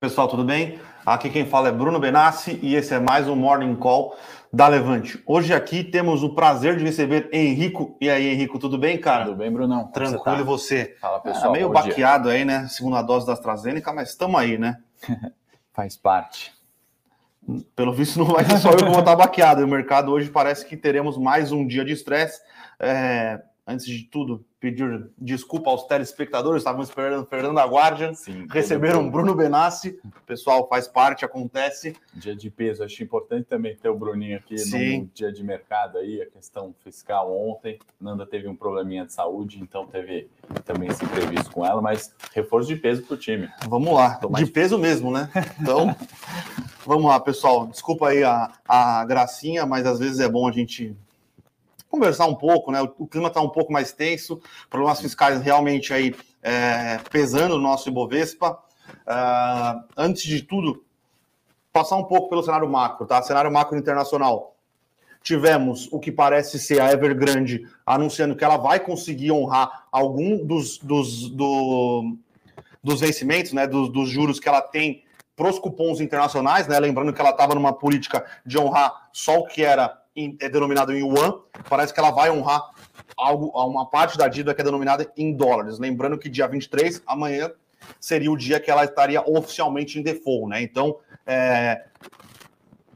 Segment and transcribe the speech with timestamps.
[0.00, 0.80] Pessoal, tudo bem?
[1.04, 4.16] Aqui quem fala é Bruno Benassi e esse é mais um Morning Call
[4.50, 5.22] da Levante.
[5.26, 7.98] Hoje aqui temos o prazer de receber Henrico.
[8.00, 9.26] E aí, Henrico, tudo bem, cara?
[9.26, 9.88] Tudo bem, Brunão?
[9.88, 10.24] Tranquilo, você?
[10.24, 10.40] Tá?
[10.40, 10.96] e você?
[10.98, 11.54] Fala, pessoal.
[11.54, 12.32] É meio baqueado dia.
[12.32, 12.66] aí, né?
[12.68, 14.78] Segunda dose da AstraZeneca, mas estamos aí, né?
[15.74, 16.50] Faz parte.
[17.76, 19.62] Pelo visto, não vai ser só eu que vou estar baqueado.
[19.62, 22.40] O mercado hoje parece que teremos mais um dia de estresse.
[22.78, 29.34] É, antes de tudo, pedir desculpa aos telespectadores, estavam esperando Fernando Aguardian, Sim, receberam Bruno
[29.34, 31.96] Benassi, o pessoal faz parte, acontece.
[32.12, 34.98] Dia de peso, acho importante também ter o Bruninho aqui Sim.
[34.98, 39.58] no dia de mercado aí, a questão fiscal ontem, Nanda teve um probleminha de saúde,
[39.62, 40.28] então teve
[40.66, 43.48] também esse imprevisto com ela, mas reforço de peso para o time.
[43.66, 45.30] Vamos lá, de peso mesmo, né?
[45.60, 45.94] Então,
[46.86, 50.96] vamos lá, pessoal, desculpa aí a, a gracinha, mas às vezes é bom a gente
[51.90, 52.80] conversar um pouco, né?
[52.80, 54.40] O, o clima está um pouco mais tenso,
[54.70, 58.58] problemas fiscais realmente aí é, pesando no nosso Ibovespa.
[59.06, 60.84] Uh, antes de tudo,
[61.72, 63.20] passar um pouco pelo cenário macro, tá?
[63.22, 64.56] Cenário macro internacional.
[65.22, 70.78] Tivemos o que parece ser a Evergrande anunciando que ela vai conseguir honrar algum dos,
[70.78, 72.16] dos, do,
[72.82, 73.66] dos vencimentos, né?
[73.66, 75.04] Dos, dos juros que ela tem
[75.36, 76.78] para os cupons internacionais, né?
[76.78, 79.99] Lembrando que ela estava numa política de honrar só o que era
[80.40, 82.62] é denominado em yuan, parece que ela vai honrar
[83.16, 85.78] algo, uma parte da dívida que é denominada em dólares.
[85.78, 87.50] Lembrando que dia 23, amanhã,
[87.98, 90.62] seria o dia que ela estaria oficialmente em default, né?
[90.62, 90.96] Então,
[91.26, 91.84] é,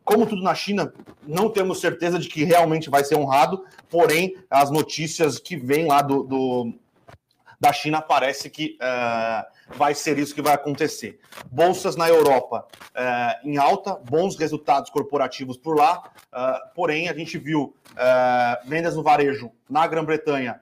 [0.04, 0.92] como tudo na China,
[1.26, 6.02] não temos certeza de que realmente vai ser honrado, porém, as notícias que vêm lá
[6.02, 6.74] do, do
[7.60, 11.18] da China parece que uh, vai ser isso que vai acontecer.
[11.50, 17.38] Bolsas na Europa uh, em alta, bons resultados corporativos por lá, uh, porém a gente
[17.38, 17.74] viu
[18.66, 20.60] vendas no varejo na Grã-Bretanha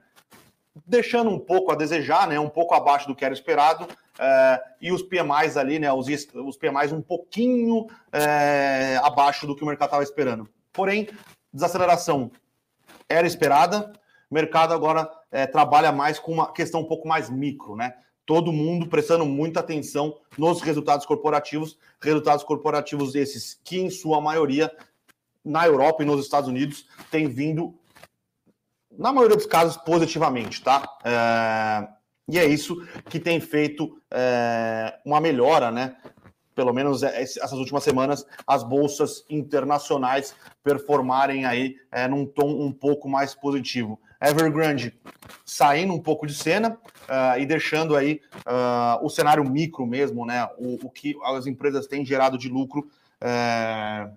[0.85, 3.87] deixando um pouco a desejar, né, um pouco abaixo do que era esperado,
[4.79, 7.87] e os PMIs ali, né, os, os PMIs um pouquinho
[9.01, 10.47] abaixo do que o mercado estava esperando.
[10.71, 11.09] Porém,
[11.51, 12.31] desaceleração
[13.09, 13.91] era esperada,
[14.33, 17.93] o mercado agora é, trabalha mais com uma questão um pouco mais micro, né?
[18.25, 24.75] Todo mundo prestando muita atenção nos resultados corporativos, resultados corporativos esses que, em sua maioria,
[25.45, 27.75] na Europa e nos Estados Unidos, têm vindo,
[28.97, 30.83] na maioria dos casos, positivamente, tá?
[31.05, 31.87] É...
[32.27, 34.97] E é isso que tem feito é...
[35.05, 35.95] uma melhora, né?
[36.55, 42.71] Pelo menos é, essas últimas semanas, as bolsas internacionais performarem aí é, num tom um
[42.71, 43.99] pouco mais positivo.
[44.23, 44.97] Evergrande
[45.45, 50.47] saindo um pouco de cena uh, e deixando aí uh, o cenário micro mesmo, né?
[50.57, 52.87] O, o, que as empresas têm gerado de lucro.
[53.21, 54.11] Uh,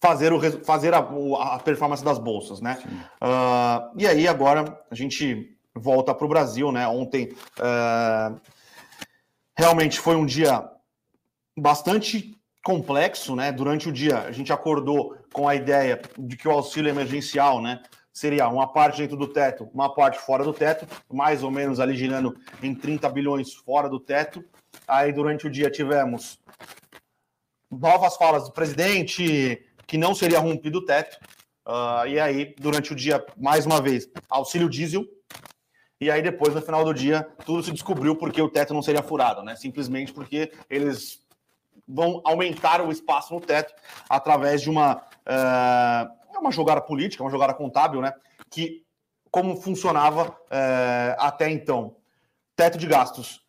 [0.00, 2.78] fazer, o, fazer a, a, performance das bolsas, né?
[3.22, 6.86] Uh, e aí agora a gente volta para o Brasil, né?
[6.88, 7.34] Ontem
[9.56, 10.68] realmente foi um dia
[11.56, 12.34] bastante
[12.64, 13.52] complexo, né?
[13.52, 17.82] Durante o dia a gente acordou com a ideia de que o auxílio emergencial, né?
[18.12, 21.96] Seria uma parte dentro do teto, uma parte fora do teto, mais ou menos ali
[21.96, 24.44] girando em 30 bilhões fora do teto.
[24.86, 26.38] Aí durante o dia tivemos
[27.70, 31.18] novas falas do presidente que não seria rompido o teto.
[31.66, 35.04] Uh, e aí, durante o dia, mais uma vez, auxílio diesel.
[36.00, 39.02] E aí, depois, no final do dia, tudo se descobriu porque o teto não seria
[39.02, 39.54] furado, né?
[39.54, 41.20] Simplesmente porque eles
[41.86, 43.74] vão aumentar o espaço no teto
[44.08, 45.02] através de uma.
[45.26, 48.12] Uh, uma jogada política, uma jogada contábil, né?
[48.50, 48.84] Que
[49.30, 51.96] como funcionava é, até então.
[52.56, 53.42] Teto de gastos.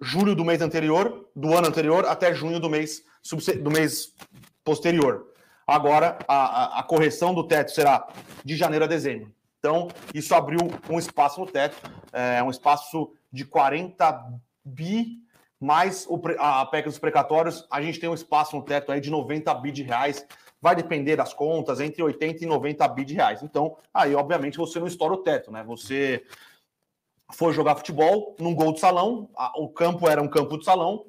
[0.00, 3.02] Julho do mês anterior, do ano anterior, até junho do mês,
[3.62, 4.14] do mês
[4.64, 5.26] posterior.
[5.66, 8.06] Agora, a, a, correção do teto será
[8.44, 9.32] de janeiro a dezembro.
[9.58, 11.76] Então, isso abriu um espaço no teto,
[12.12, 14.24] é, um espaço de 40
[14.64, 15.18] bi,
[15.60, 19.10] mais o, a PEC dos precatórios, a gente tem um espaço no teto aí de
[19.10, 20.24] 90 bi de reais
[20.60, 23.42] vai depender das contas, entre 80 e 90 bi de reais.
[23.42, 25.62] Então, aí, obviamente, você não estoura o teto, né?
[25.64, 26.24] Você
[27.32, 31.06] foi jogar futebol num gol de salão, o campo era um campo de salão,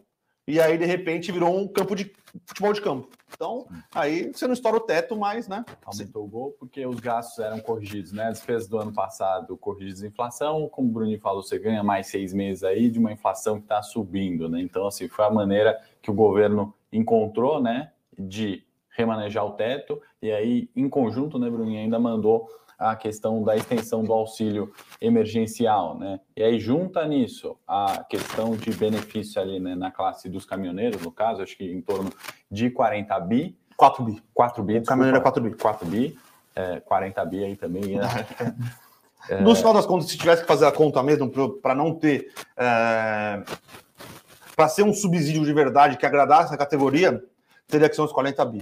[0.48, 2.12] e aí, de repente, virou um campo de
[2.46, 3.09] futebol de campo.
[3.32, 5.64] Então, aí você não estoura o teto, mas, né?
[5.85, 8.26] Aumentou o gol porque os gastos eram corrigidos, né?
[8.26, 12.34] As despesas do ano passado corrigidas inflação, como o Bruninho falou, você ganha mais seis
[12.34, 14.59] meses aí de uma inflação que está subindo, né?
[14.59, 18.64] Então, assim, foi a maneira que o governo encontrou, né, de
[18.99, 22.47] remanejar o teto, e aí, em conjunto, né, Bruninho, ainda mandou
[22.78, 26.19] a questão da extensão do auxílio emergencial, né?
[26.35, 31.11] E aí junta nisso a questão de benefício ali, né, na classe dos caminhoneiros, no
[31.11, 32.09] caso, acho que em torno
[32.49, 33.57] de 40 bi.
[33.75, 34.23] 4 bi.
[34.34, 34.78] 4 bi.
[34.78, 35.55] O caminhoneiro é 4 bi.
[35.55, 36.19] 4 bi.
[36.55, 37.97] É, 40 bi aí também.
[37.97, 38.03] Né?
[39.29, 39.41] é...
[39.41, 41.29] No final das contas, se tivesse que fazer a conta mesmo,
[41.61, 42.31] para não ter.
[42.55, 43.43] É
[44.59, 47.23] para ser um subsídio de verdade que agradasse a categoria,
[47.66, 48.61] teria que ser uns 40 bi.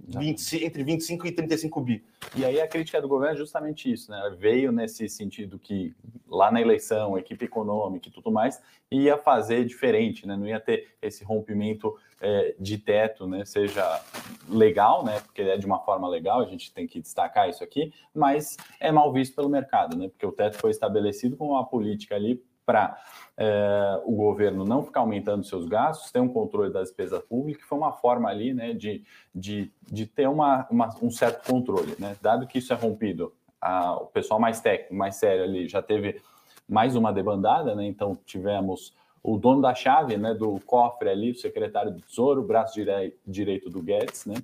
[0.00, 2.04] 20, entre 25 e 35 bi.
[2.36, 4.36] E aí a crítica do governo é justamente isso, né?
[4.38, 5.94] Veio nesse sentido que
[6.26, 8.60] lá na eleição, equipe econômica e tudo mais,
[8.90, 10.36] ia fazer diferente, né?
[10.36, 13.44] Não ia ter esse rompimento é, de teto, né?
[13.44, 14.00] Seja
[14.48, 15.20] legal, né?
[15.20, 18.92] Porque é de uma forma legal, a gente tem que destacar isso aqui, mas é
[18.92, 20.08] mal visto pelo mercado, né?
[20.08, 23.02] Porque o teto foi estabelecido com uma política ali para
[23.38, 27.66] é, o governo não ficar aumentando seus gastos, ter um controle da despesa pública, que
[27.66, 29.02] foi uma forma ali né, de,
[29.34, 31.96] de, de ter uma, uma, um certo controle.
[31.98, 32.14] Né?
[32.20, 36.20] Dado que isso é rompido, a, o pessoal mais técnico, mais sério ali, já teve
[36.68, 37.86] mais uma debandada, né?
[37.86, 42.46] então tivemos o dono da chave né, do cofre ali, o secretário do Tesouro, o
[42.46, 44.34] braço direi direito do Guedes, né?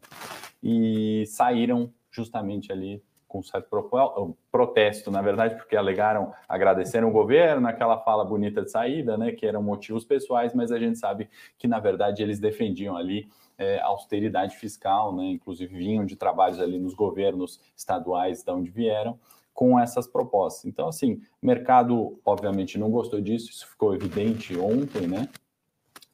[0.62, 3.02] e saíram justamente ali
[3.34, 3.68] com certo
[4.52, 9.44] protesto, na verdade, porque alegaram, agradeceram o governo, naquela fala bonita de saída, né, que
[9.44, 11.28] eram motivos pessoais, mas a gente sabe
[11.58, 13.26] que, na verdade, eles defendiam ali
[13.58, 19.18] é, austeridade fiscal, né, inclusive vinham de trabalhos ali nos governos estaduais de onde vieram,
[19.52, 20.64] com essas propostas.
[20.64, 25.28] Então, assim, o mercado, obviamente, não gostou disso, isso ficou evidente ontem, né,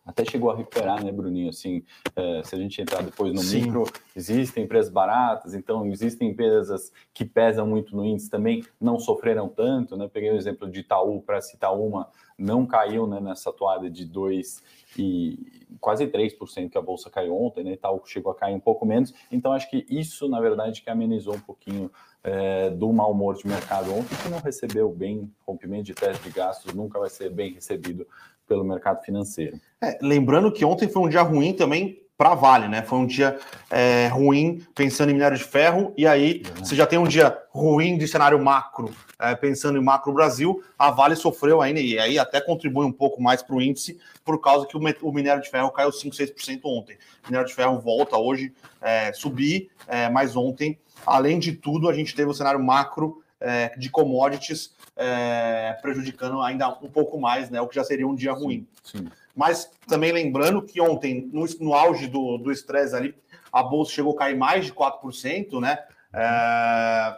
[0.05, 1.51] até chegou a recuperar, né, Bruninho?
[1.51, 1.85] Assim,
[2.17, 3.65] é, se a gente entrar depois no Sim.
[3.65, 3.85] micro,
[4.17, 9.97] existem empresas baratas, então existem empresas que pesam muito no índice também, não sofreram tanto,
[9.97, 10.09] né?
[10.13, 12.09] Peguei o exemplo de Itaú para citar uma,
[12.39, 14.63] não caiu né, nessa toada de 2
[14.99, 15.39] e
[15.81, 17.73] quase 3% que a bolsa caiu ontem, né?
[17.73, 19.15] Itaú chegou a cair um pouco menos.
[19.31, 21.91] Então, acho que isso, na verdade, que amenizou um pouquinho
[22.25, 26.31] é, do mau humor de mercado ontem, que não recebeu bem rompimento de teste de
[26.31, 28.07] gastos, nunca vai ser bem recebido
[28.51, 29.61] pelo mercado financeiro.
[29.81, 32.83] É, lembrando que ontem foi um dia ruim também para a Vale, né?
[32.83, 33.39] Foi um dia
[33.71, 36.65] é, ruim pensando em minério de ferro, e aí uhum.
[36.65, 40.91] você já tem um dia ruim de cenário macro, é, pensando em macro Brasil, a
[40.91, 44.67] Vale sofreu ainda, e aí até contribui um pouco mais para o índice, por causa
[44.67, 46.99] que o, o, minério de ferro caiu 5, 6% ontem.
[47.25, 50.77] O minério de ferro volta hoje é, subir, é, mas ontem,
[51.07, 56.69] além de tudo, a gente teve o cenário macro é, de commodities é, prejudicando ainda
[56.69, 57.59] um pouco mais, né?
[57.59, 58.69] O que já seria um dia ruim.
[58.85, 59.09] Sim.
[59.35, 63.15] Mas também lembrando que ontem, no, no auge do estresse ali,
[63.51, 65.79] a bolsa chegou a cair mais de 4%, né?
[66.13, 67.17] É,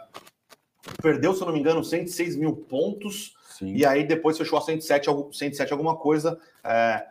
[1.01, 3.35] perdeu, se eu não me engano, 106 mil pontos.
[3.49, 3.73] Sim.
[3.75, 6.39] E aí depois fechou a 107, 107 alguma coisa.
[6.63, 7.05] É,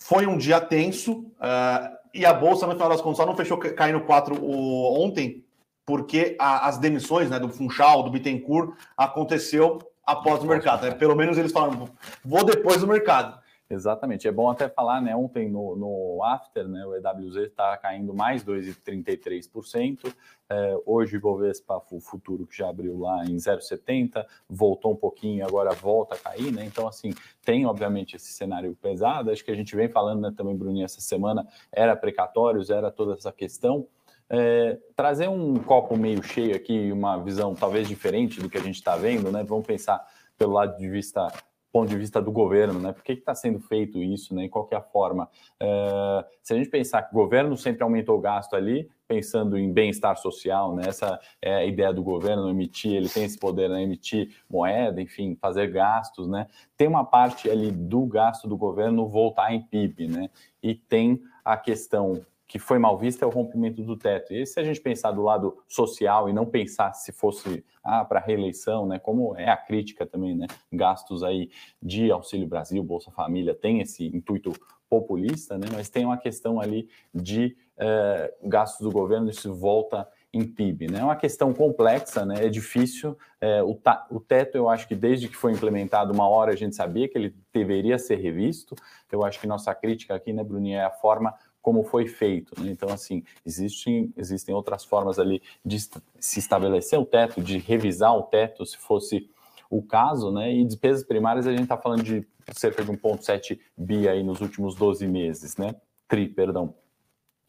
[0.00, 1.24] foi um dia tenso.
[1.40, 5.45] É, e a bolsa, no final das contas, só não fechou caindo 4 o, ontem,
[5.86, 10.82] porque a, as demissões né, do Funchal, do Bittencourt, aconteceu após o mercado.
[10.82, 10.90] Né?
[10.90, 11.88] Pelo menos eles falaram,
[12.24, 13.40] vou depois do mercado.
[13.68, 14.28] Exatamente.
[14.28, 15.16] É bom até falar, né?
[15.16, 16.86] Ontem no, no After, né?
[16.86, 20.14] O EWZ está caindo mais 2,33%.
[20.48, 25.44] É, hoje o Ibovespa, o futuro que já abriu lá em 0,70, voltou um pouquinho,
[25.44, 26.64] agora volta a cair, né?
[26.64, 27.12] Então, assim,
[27.44, 29.32] tem obviamente esse cenário pesado.
[29.32, 33.14] Acho que a gente vem falando né, também, Bruninho, essa semana, era precatórios, era toda
[33.14, 33.88] essa questão.
[34.28, 38.76] É, trazer um copo meio cheio aqui, uma visão talvez diferente do que a gente
[38.76, 39.44] está vendo, né?
[39.44, 40.04] Vamos pensar
[40.36, 41.28] pelo lado de vista
[41.76, 42.90] ponto de vista do governo, né?
[42.90, 44.48] Por que está sendo feito isso, né?
[44.48, 45.28] Qual que é forma?
[45.60, 49.70] É, se a gente pensar que o governo sempre aumentou o gasto ali, pensando em
[49.70, 50.84] bem-estar social, né?
[50.86, 53.82] Essa é a ideia do governo, emitir, ele tem esse poder, né?
[53.82, 56.46] Emitir moeda, enfim, fazer gastos, né?
[56.78, 60.30] Tem uma parte ali do gasto do governo voltar em PIB, né?
[60.62, 64.32] E tem a questão que foi mal vista é o rompimento do teto.
[64.32, 68.20] E se a gente pensar do lado social e não pensar se fosse ah, para
[68.20, 71.50] reeleição, né, como é a crítica também, né, gastos aí
[71.82, 74.52] de Auxílio Brasil, Bolsa Família, tem esse intuito
[74.88, 80.44] populista, né, mas tem uma questão ali de eh, gastos do governo, isso volta em
[80.44, 80.90] PIB.
[80.90, 81.00] Né?
[81.00, 82.46] É uma questão complexa, né?
[82.46, 83.16] é difícil.
[83.40, 83.78] É, o,
[84.10, 87.16] o, teto, eu acho que desde que foi implementado, uma hora a gente sabia que
[87.16, 88.74] ele deveria ser revisto.
[89.10, 91.34] Eu acho que nossa crítica aqui, né, Bruninha, é a forma
[91.66, 92.54] como foi feito.
[92.62, 92.70] Né?
[92.70, 95.80] Então, assim, existem, existem outras formas ali de
[96.20, 99.28] se estabelecer o teto, de revisar o teto, se fosse
[99.68, 100.54] o caso, né?
[100.54, 104.76] E despesas primárias, a gente está falando de cerca de 1,7 bi aí nos últimos
[104.76, 105.74] 12 meses, né?
[106.06, 106.72] Tri, perdão.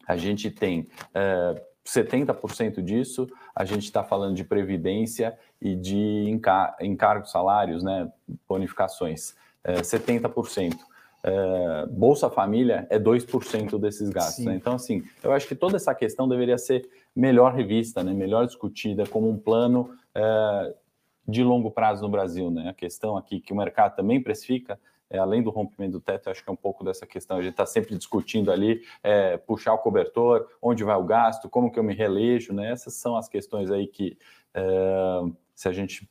[0.04, 6.76] A gente tem é, 70% disso, a gente está falando de previdência e de encar
[6.80, 8.10] encargos salários, né?
[8.48, 9.36] Bonificações.
[9.62, 10.76] É, 70%
[11.22, 14.44] é, Bolsa Família é 2% desses gastos.
[14.44, 14.54] Né?
[14.54, 18.12] Então, assim, eu acho que toda essa questão deveria ser melhor revista, né?
[18.12, 20.74] melhor discutida como um plano é,
[21.26, 22.50] de longo prazo no Brasil.
[22.50, 22.68] Né?
[22.68, 24.78] A questão aqui que o mercado também precifica,
[25.10, 27.38] é, além do rompimento do teto, acho que é um pouco dessa questão.
[27.38, 31.70] A gente está sempre discutindo ali, é, puxar o cobertor, onde vai o gasto, como
[31.70, 32.70] que eu me relejo, né?
[32.70, 34.18] Essas são as questões aí que,
[34.54, 34.62] é,
[35.54, 36.08] se a gente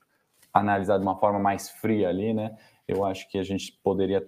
[0.51, 2.57] analisar de uma forma mais fria ali, né?
[2.87, 4.27] Eu acho que a gente poderia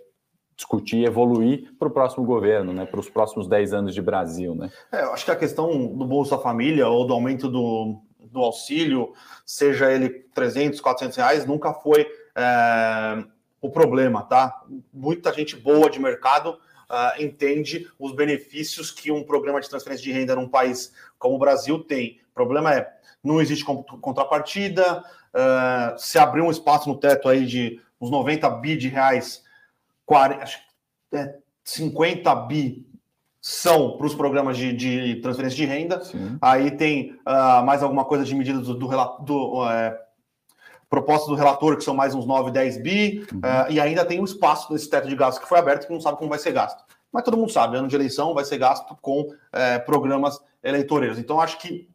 [0.60, 4.54] discutir, evoluir para o próximo governo, né, para os próximos 10 anos de Brasil.
[4.54, 4.70] Né?
[4.92, 9.14] É, eu acho que a questão do Bolsa Família ou do aumento do, do auxílio,
[9.46, 13.24] seja ele 300, 400 reais, nunca foi é,
[13.62, 14.62] o problema, tá?
[14.92, 16.58] Muita gente boa de mercado
[16.90, 21.40] uh, entende os benefícios que um programa de transferência de renda num país como o
[21.40, 22.20] Brasil tem.
[22.32, 22.92] O problema é,
[23.24, 28.76] não existe contrapartida, uh, se abrir um espaço no teto aí de uns 90 bi
[28.76, 29.44] de reais,
[30.10, 30.60] 40, acho,
[31.14, 32.84] é, 50 bi
[33.40, 36.04] são para os programas de, de, transferência de renda.
[36.04, 36.38] Sim.
[36.42, 38.88] Aí tem uh, mais alguma coisa de medidas do, do,
[39.20, 39.98] do é,
[40.90, 43.38] proposta do relator, que são mais uns 9, 10 bi, uhum.
[43.40, 46.02] uh, e ainda tem um espaço nesse teto de gastos que foi aberto que não
[46.02, 46.84] sabe como vai ser gasto.
[47.12, 51.20] Mas todo mundo sabe, ano de eleição vai ser gasto com uh, programas eleitoreiros.
[51.20, 51.88] Então, acho que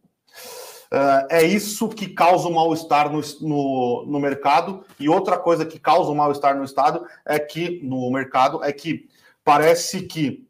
[0.92, 4.84] uh, é isso que causa um mal-estar no, no, no, mercado.
[4.98, 9.08] E outra coisa que causa um mal-estar no Estado é que, no mercado, é que
[9.44, 10.46] parece que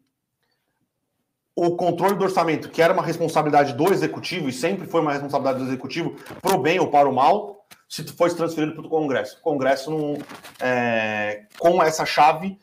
[1.56, 5.58] o controle do orçamento, que era uma responsabilidade do executivo, e sempre foi uma responsabilidade
[5.60, 9.38] do executivo, para o bem ou para o mal, se fosse transferido para o Congresso.
[9.38, 10.18] O Congresso, não,
[10.60, 12.58] é, com essa chave,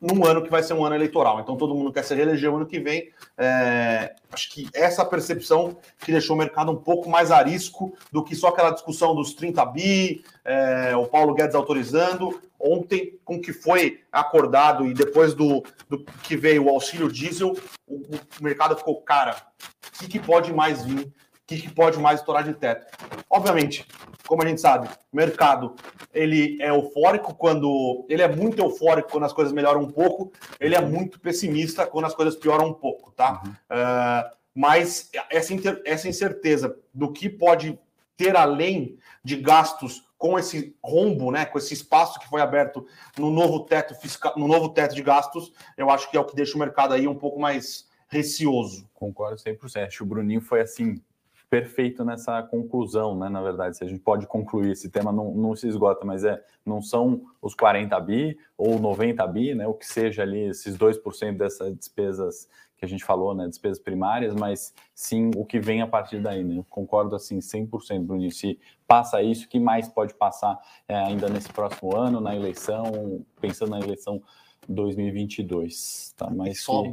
[0.00, 1.40] num ano que vai ser um ano eleitoral.
[1.40, 3.10] Então todo mundo quer se reeleger o ano que vem.
[3.36, 8.34] É, acho que essa percepção que deixou o mercado um pouco mais arisco do que
[8.34, 12.40] só aquela discussão dos 30 bi, é, o Paulo Guedes autorizando.
[12.62, 17.56] Ontem, com o que foi acordado e depois do, do que veio o auxílio diesel,
[17.86, 21.06] o, o mercado ficou, cara, o que, que pode mais vir?
[21.06, 21.12] O
[21.46, 22.86] que, que pode mais estourar de teto?
[23.30, 23.86] Obviamente,
[24.30, 25.74] como a gente sabe, o mercado
[26.14, 30.76] ele é eufórico quando ele é muito eufórico quando as coisas melhoram um pouco, ele
[30.76, 33.42] é muito pessimista quando as coisas pioram um pouco, tá?
[33.44, 33.50] Uhum.
[33.50, 37.76] Uh, mas essa, essa incerteza do que pode
[38.16, 42.86] ter além de gastos com esse rombo, né, com esse espaço que foi aberto
[43.18, 46.36] no novo teto fiscal, no novo teto de gastos, eu acho que é o que
[46.36, 48.88] deixa o mercado aí um pouco mais receoso.
[48.94, 49.88] Concordo 100%.
[49.88, 51.02] Acho que o Bruninho foi assim
[51.50, 53.28] perfeito nessa conclusão, né?
[53.28, 56.40] Na verdade, se a gente pode concluir esse tema, não, não se esgota, mas é
[56.64, 59.66] não são os 40 bi ou 90 bi, né?
[59.66, 63.48] O que seja ali, esses 2% dessas despesas que a gente falou, né?
[63.48, 66.58] Despesas primárias, mas sim o que vem a partir daí, né?
[66.58, 68.30] Eu concordo assim 100%, Bruno.
[68.30, 73.24] Se passa isso, o que mais pode passar é, ainda nesse próximo ano, na eleição,
[73.40, 74.22] pensando na eleição
[74.68, 76.30] 2022, tá?
[76.30, 76.92] Mas Só que...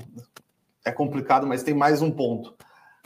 [0.83, 2.55] é complicado, mas tem mais um ponto.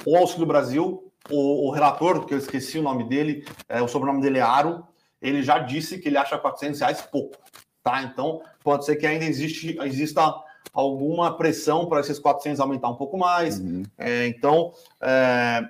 [0.05, 4.21] O Auxílio Brasil o, o, relator, que eu esqueci o nome dele, é, o sobrenome
[4.21, 4.85] dele é Aro,
[5.21, 7.37] ele já disse que ele acha 400 reais pouco,
[7.83, 8.01] tá?
[8.03, 10.33] Então, pode ser que ainda existe, exista
[10.73, 13.59] alguma pressão para esses 400 aumentar um pouco mais.
[13.59, 13.83] Uhum.
[13.97, 15.63] É, então, é,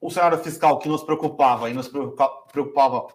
[0.00, 3.08] o cenário fiscal que nos preocupava e nos preocupava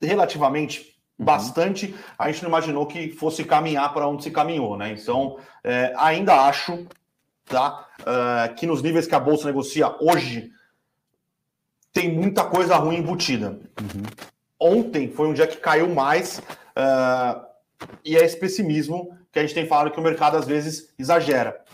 [0.00, 1.24] relativamente uhum.
[1.24, 4.92] bastante, a gente não imaginou que fosse caminhar para onde se caminhou, né?
[4.92, 6.86] Então, é, ainda acho
[7.48, 7.86] tá?
[8.00, 10.50] Uh, que nos níveis que a bolsa negocia hoje
[11.92, 13.58] tem muita coisa ruim embutida.
[13.80, 14.02] Uhum.
[14.60, 17.44] Ontem foi um dia que caiu mais uh,
[18.04, 21.64] e é esse pessimismo que a gente tem falado que o mercado às vezes exagera.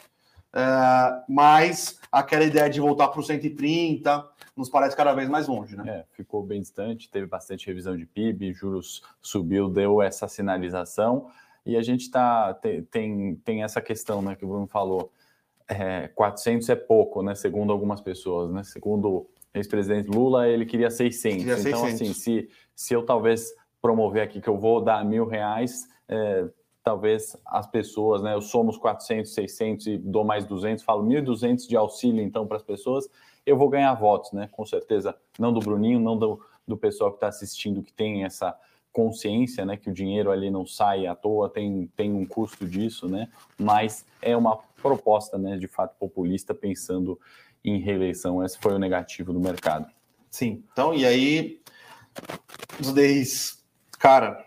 [0.54, 4.25] Uh, mas aquela ideia de voltar para o 130
[4.57, 5.85] nos parece cada vez mais longe, né?
[5.88, 11.28] É, ficou bem distante, teve bastante revisão de PIB, juros subiu, deu essa sinalização.
[11.66, 15.11] E a gente tá, tem, tem, tem essa questão né, que o Bruno falou
[15.68, 17.35] é, 400 é pouco, né?
[17.35, 18.62] Segundo algumas pessoas, né?
[18.62, 21.38] Segundo o ex-presidente Lula, ele queria 600.
[21.38, 21.94] Queria então, 600.
[21.94, 26.49] assim, se, se eu talvez promover aqui que eu vou dar mil reais, é,
[26.83, 28.35] talvez as pessoas, né?
[28.35, 32.62] Eu somos 400, 600 e dou mais 200, falo 1.200 de auxílio, então, para as
[32.62, 33.09] pessoas,
[33.47, 34.49] eu vou ganhar votos, né?
[34.52, 38.54] Com certeza, não do Bruninho, não do, do pessoal que está assistindo, que tem essa
[38.94, 43.08] consciência, né, que o dinheiro ali não sai à toa, tem, tem um custo disso,
[43.08, 47.18] né, mas é uma proposta, né, de fato populista pensando
[47.64, 48.42] em reeleição.
[48.44, 49.90] Esse foi o negativo do mercado.
[50.30, 50.62] Sim.
[50.72, 51.60] Então, e aí
[52.78, 53.64] os DIs,
[53.98, 54.44] cara,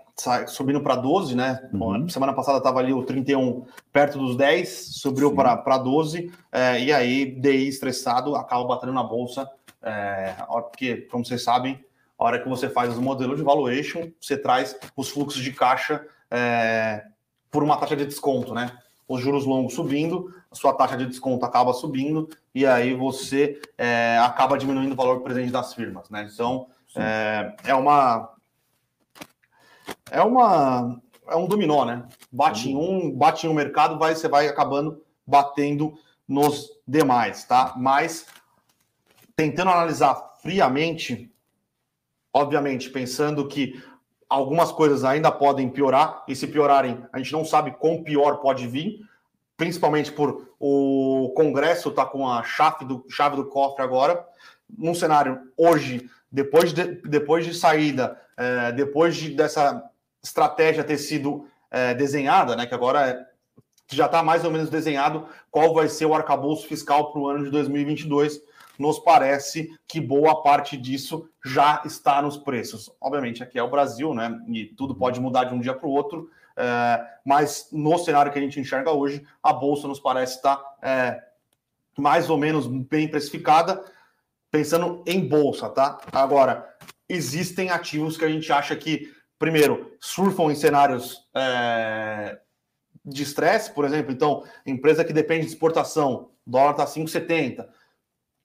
[0.48, 1.70] subindo para 12, né?
[1.74, 2.08] Uhum.
[2.08, 7.25] Semana passada estava ali o 31 perto dos 10, subiu para 12, é, e aí
[7.25, 9.50] DI estressado acaba batendo na bolsa,
[9.82, 11.84] é, porque, como vocês sabem,
[12.18, 16.06] a hora que você faz o modelo de valuation, você traz os fluxos de caixa
[16.32, 17.04] é,
[17.52, 18.78] por uma taxa de desconto, né?
[19.08, 24.18] Os juros longos subindo, a sua taxa de desconto acaba subindo, e aí você é,
[24.22, 26.28] acaba diminuindo o valor presente das firmas, né?
[26.32, 28.34] Então, é, é, uma.
[30.12, 31.00] É uma.
[31.28, 32.06] É um dominó, né?
[32.32, 35.94] Bate em um, bate em um mercado, vai, você vai acabando batendo
[36.28, 37.74] nos demais, tá?
[37.78, 38.26] Mas
[39.36, 41.32] tentando analisar friamente,
[42.38, 43.82] obviamente, pensando que
[44.29, 48.67] algumas coisas ainda podem piorar, e se piorarem, a gente não sabe quão pior pode
[48.67, 49.00] vir,
[49.56, 54.24] principalmente por o Congresso tá com a chave do, chave do cofre agora,
[54.77, 59.84] num cenário hoje, depois de, depois de saída, é, depois de, dessa
[60.24, 63.25] estratégia ter sido é, desenhada, né, que agora é,
[63.89, 67.46] já está mais ou menos desenhado qual vai ser o arcabouço fiscal para o ano
[67.46, 68.41] de 2022,
[68.78, 72.92] nos parece que boa parte disso já está nos preços.
[73.00, 74.40] Obviamente, aqui é o Brasil, né?
[74.48, 78.40] E tudo pode mudar de um dia para o outro, é, mas no cenário que
[78.40, 81.22] a gente enxerga hoje, a bolsa nos parece estar é,
[81.98, 83.84] mais ou menos bem precificada,
[84.52, 86.00] pensando em bolsa, tá?
[86.12, 86.68] Agora,
[87.08, 92.40] existem ativos que a gente acha que, primeiro, surfam em cenários é,
[93.06, 94.12] de estresse, por exemplo.
[94.12, 97.77] Então, empresa que depende de exportação, dólar está 5,70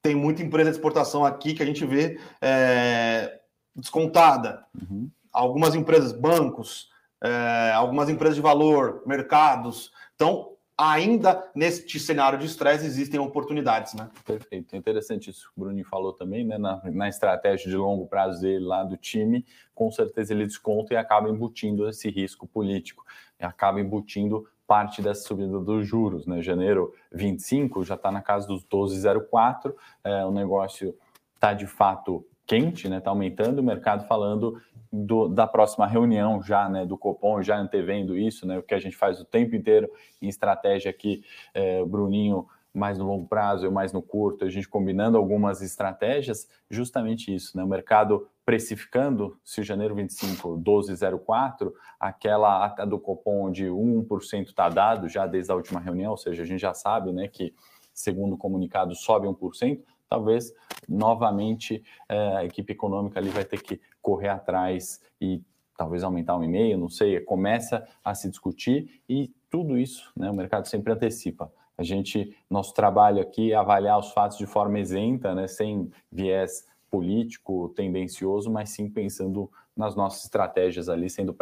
[0.03, 3.41] tem muita empresa de exportação aqui que a gente vê é,
[3.75, 4.67] descontada.
[4.75, 5.09] Uhum.
[5.33, 6.91] Algumas empresas, bancos,
[7.23, 9.93] é, algumas empresas de valor, mercados.
[10.17, 14.11] Então, ainda neste cenário de estresse existem oportunidades, né?
[14.27, 14.75] Perfeito.
[14.75, 16.59] É interessante isso que o Bruninho falou também, né?
[16.59, 20.97] Na, na, estratégia de longo prazo dele lá do time, com certeza ele desconta e
[20.97, 23.05] acaba embutindo esse risco político,
[23.39, 26.41] acaba embutindo parte dessa subida dos juros, né?
[26.41, 30.97] Janeiro 25 já está na casa dos 12,04, é, o negócio
[31.35, 32.97] está de fato quente, né?
[32.97, 34.59] Está aumentando o mercado falando
[34.91, 36.87] do, da próxima reunião já, né?
[36.87, 38.59] Do Copom já antevendo isso, né?
[38.61, 39.91] O que a gente faz o tempo inteiro
[40.23, 44.69] em estratégia aqui, é, Bruninho mais no longo prazo, eu mais no curto, a gente
[44.69, 47.63] combinando algumas estratégias, justamente isso, né?
[47.63, 54.69] O mercado precificando, se o janeiro 25, 12,04, aquela ata do Copom de 1% está
[54.69, 57.55] dado já desde a última reunião, ou seja, a gente já sabe, né, que
[57.93, 60.53] segundo o comunicado sobe 1%, talvez
[60.89, 65.41] novamente é, a equipe econômica ali vai ter que correr atrás e
[65.77, 70.35] talvez aumentar um e-mail, não sei, começa a se discutir e tudo isso, né, o
[70.35, 71.53] mercado sempre antecipa.
[71.83, 76.65] A gente, nosso trabalho aqui é avaliar os fatos de forma isenta, né, sem viés
[76.89, 81.37] político, tendencioso, mas sim pensando nas nossas estratégias ali, sendo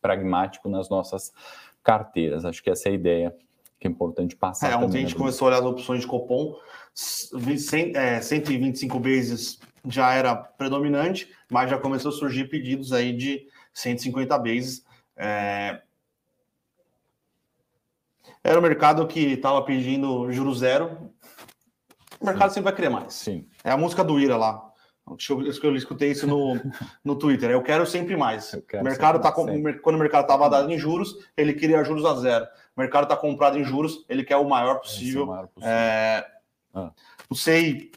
[0.00, 1.30] pragmático nas nossas
[1.82, 2.46] carteiras.
[2.46, 3.36] Acho que essa é a ideia
[3.78, 4.70] que é importante passar.
[4.70, 6.56] É, ontem a gente né, começou a olhar as opções de Copom,
[6.94, 13.46] 100, é, 125 bases já era predominante, mas já começou a surgir pedidos aí de
[13.74, 14.86] 150 bases.
[15.14, 15.82] É,
[18.44, 21.10] era o mercado que estava pedindo juro zero.
[22.20, 22.54] O mercado Sim.
[22.54, 23.14] sempre vai querer mais.
[23.14, 23.46] Sim.
[23.62, 24.72] É a música do Ira lá.
[25.28, 26.54] Eu, escutei isso no,
[27.04, 27.50] no Twitter.
[27.50, 28.50] Eu quero sempre mais.
[28.68, 29.46] Quero o mercado tá com,
[29.80, 32.46] quando o mercado estava dado em juros, ele queria juros a zero.
[32.76, 35.24] O mercado está comprado em juros, ele quer o maior possível.
[35.24, 35.74] O maior possível.
[35.74, 36.26] É,
[36.74, 36.92] ah.
[37.28, 37.90] Não sei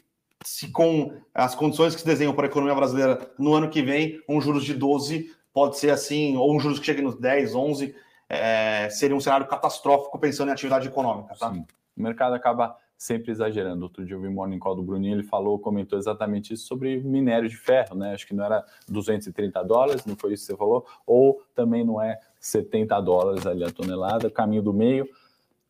[0.44, 4.20] se com as condições que se desenham para a economia brasileira no ano que vem,
[4.28, 7.94] um juros de 12 pode ser assim, ou um juros que chegue nos 10, 11
[8.28, 11.34] é, seria um cenário catastrófico pensando em atividade econômica.
[11.38, 11.52] Tá?
[11.52, 11.64] Sim.
[11.96, 13.82] O mercado acaba sempre exagerando.
[13.84, 16.98] Outro dia eu vi o Morning Call do Bruninho, ele falou, comentou exatamente isso sobre
[17.00, 18.14] minério de ferro, né?
[18.14, 22.00] Acho que não era 230 dólares, não foi isso que você falou, ou também não
[22.00, 25.06] é 70 dólares ali a tonelada, caminho do meio.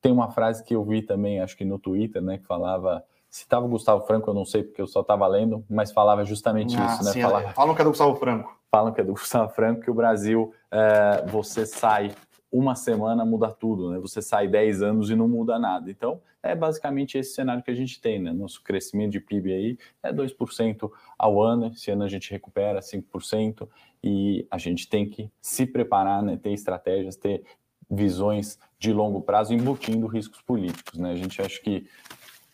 [0.00, 3.42] Tem uma frase que eu vi também, acho que no Twitter, né, que falava se
[3.42, 6.74] estava o Gustavo Franco, eu não sei porque eu só estava lendo, mas falava justamente
[6.78, 7.22] ah, isso, né?
[7.22, 8.56] Falava, falam que é do Gustavo Franco.
[8.70, 12.14] Falam que é do Gustavo Franco, que o Brasil, é, você sai
[12.58, 13.98] uma semana muda tudo, né?
[13.98, 15.90] Você sai 10 anos e não muda nada.
[15.90, 18.32] Então, é basicamente esse cenário que a gente tem, né?
[18.32, 23.68] Nosso crescimento de PIB aí é 2% ao ano, esse ano a gente recupera 5%
[24.02, 26.38] e a gente tem que se preparar, né?
[26.38, 27.44] Ter estratégias, ter
[27.90, 31.12] visões de longo prazo embutindo riscos políticos, né?
[31.12, 31.86] A gente acha que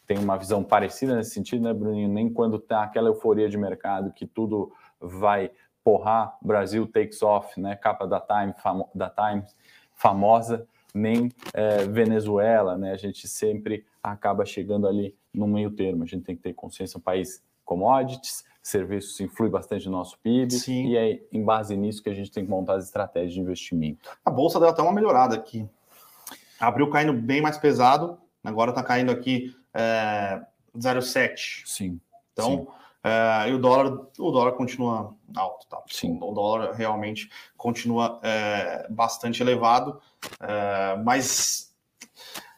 [0.04, 2.08] tem uma visão parecida nesse sentido, né, Bruninho?
[2.08, 5.52] Nem quando tá aquela euforia de mercado que tudo vai
[5.84, 7.76] porrar, Brasil takes off, né?
[7.76, 8.54] Capa da Time,
[8.94, 9.56] da Times,
[10.02, 12.90] famosa, nem é, Venezuela, né?
[12.90, 16.02] A gente sempre acaba chegando ali no meio termo.
[16.02, 20.52] A gente tem que ter consciência, um país commodities, serviços influi bastante no nosso PIB,
[20.52, 20.88] Sim.
[20.88, 24.10] e é em base nisso que a gente tem que montar as estratégias de investimento.
[24.24, 25.68] A bolsa deu até uma melhorada aqui.
[26.58, 30.42] Abriu caindo bem mais pesado, agora está caindo aqui é,
[30.76, 31.62] 0,7.
[31.64, 32.00] Sim.
[32.32, 32.66] Então, Sim.
[33.04, 35.82] É, e o dólar, o dólar continua alto, tá?
[35.90, 36.18] Sim.
[36.20, 40.00] O dólar realmente continua é, bastante elevado,
[40.40, 41.72] é, mas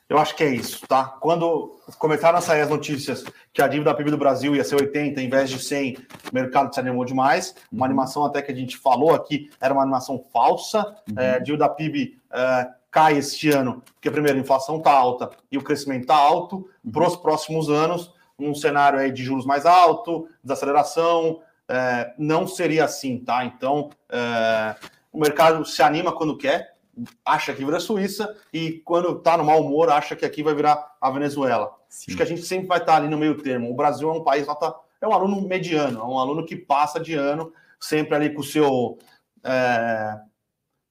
[0.08, 1.04] eu acho que é isso, tá?
[1.20, 5.20] Quando começaram a sair as notícias que a dívida PIB do Brasil ia ser 80
[5.20, 5.96] em vez de 100,
[6.30, 7.54] o mercado se animou demais.
[7.72, 7.84] Uma uhum.
[7.86, 10.94] animação até que a gente falou aqui era uma animação falsa.
[11.08, 11.18] Uhum.
[11.18, 15.62] É, dívida PIB é, cai este ano, porque primeiro a inflação está alta e o
[15.62, 16.68] crescimento está alto.
[16.84, 16.92] Uhum.
[16.92, 22.84] Para os próximos anos, um cenário aí de juros mais alto, desaceleração, é, não seria
[22.84, 23.44] assim, tá?
[23.44, 24.74] Então, é,
[25.12, 26.74] o mercado se anima quando quer,
[27.24, 30.96] acha que vira Suíça, e quando está no mau humor, acha que aqui vai virar
[31.00, 31.74] a Venezuela.
[31.88, 32.06] Sim.
[32.08, 33.70] Acho que a gente sempre vai estar tá ali no meio termo.
[33.70, 37.00] O Brasil é um país, nota, é um aluno mediano, é um aluno que passa
[37.00, 38.98] de ano, sempre ali com o seu.
[39.42, 40.18] É,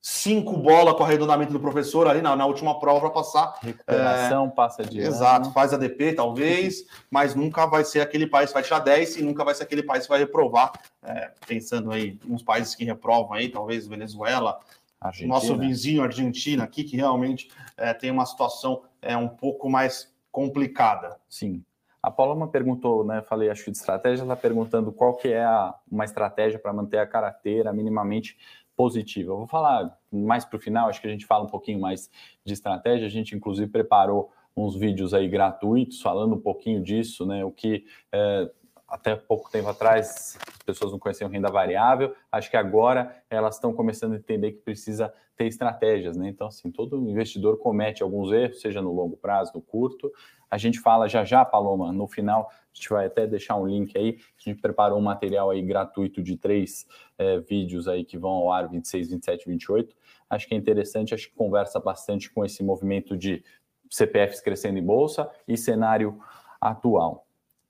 [0.05, 3.57] cinco bolas com arredondamento do professor ali na, na última prova para passar.
[3.61, 5.53] Recuperação, é, passa de Exato, ano.
[5.53, 9.45] faz ADP talvez, mas nunca vai ser aquele país que vai tirar 10 e nunca
[9.45, 10.73] vai ser aquele país que vai reprovar.
[11.01, 14.59] É, pensando aí, uns países que reprovam aí, talvez Venezuela,
[14.99, 15.33] Argentina.
[15.33, 21.17] nosso vizinho Argentina aqui, que realmente é, tem uma situação é, um pouco mais complicada.
[21.29, 21.63] Sim.
[22.01, 23.21] A Paloma perguntou, né?
[23.21, 26.97] Falei, acho que de estratégia, ela perguntando qual que é a, uma estratégia para manter
[26.97, 28.37] a carteira minimamente
[28.75, 29.35] positiva.
[29.35, 32.09] Vou falar mais para o final, acho que a gente fala um pouquinho mais
[32.45, 33.07] de estratégia.
[33.07, 37.43] A gente, inclusive, preparou uns vídeos aí gratuitos falando um pouquinho disso, né?
[37.43, 38.51] O que é,
[38.93, 42.15] até pouco tempo atrás as pessoas não conheciam renda variável.
[42.31, 46.29] Acho que agora elas estão começando a entender que precisa ter estratégias, né?
[46.29, 50.11] Então, assim, todo investidor comete alguns erros, seja no longo prazo, no curto.
[50.49, 53.97] A gente fala já já, Paloma, no final, a gente vai até deixar um link
[53.97, 54.19] aí.
[54.39, 56.85] A gente preparou um material aí gratuito de três
[57.17, 59.95] é, vídeos aí que vão ao ar 26, 27, 28.
[60.29, 63.43] Acho que é interessante, acho que conversa bastante com esse movimento de
[63.89, 66.19] CPFs crescendo em bolsa e cenário
[66.61, 67.22] atual.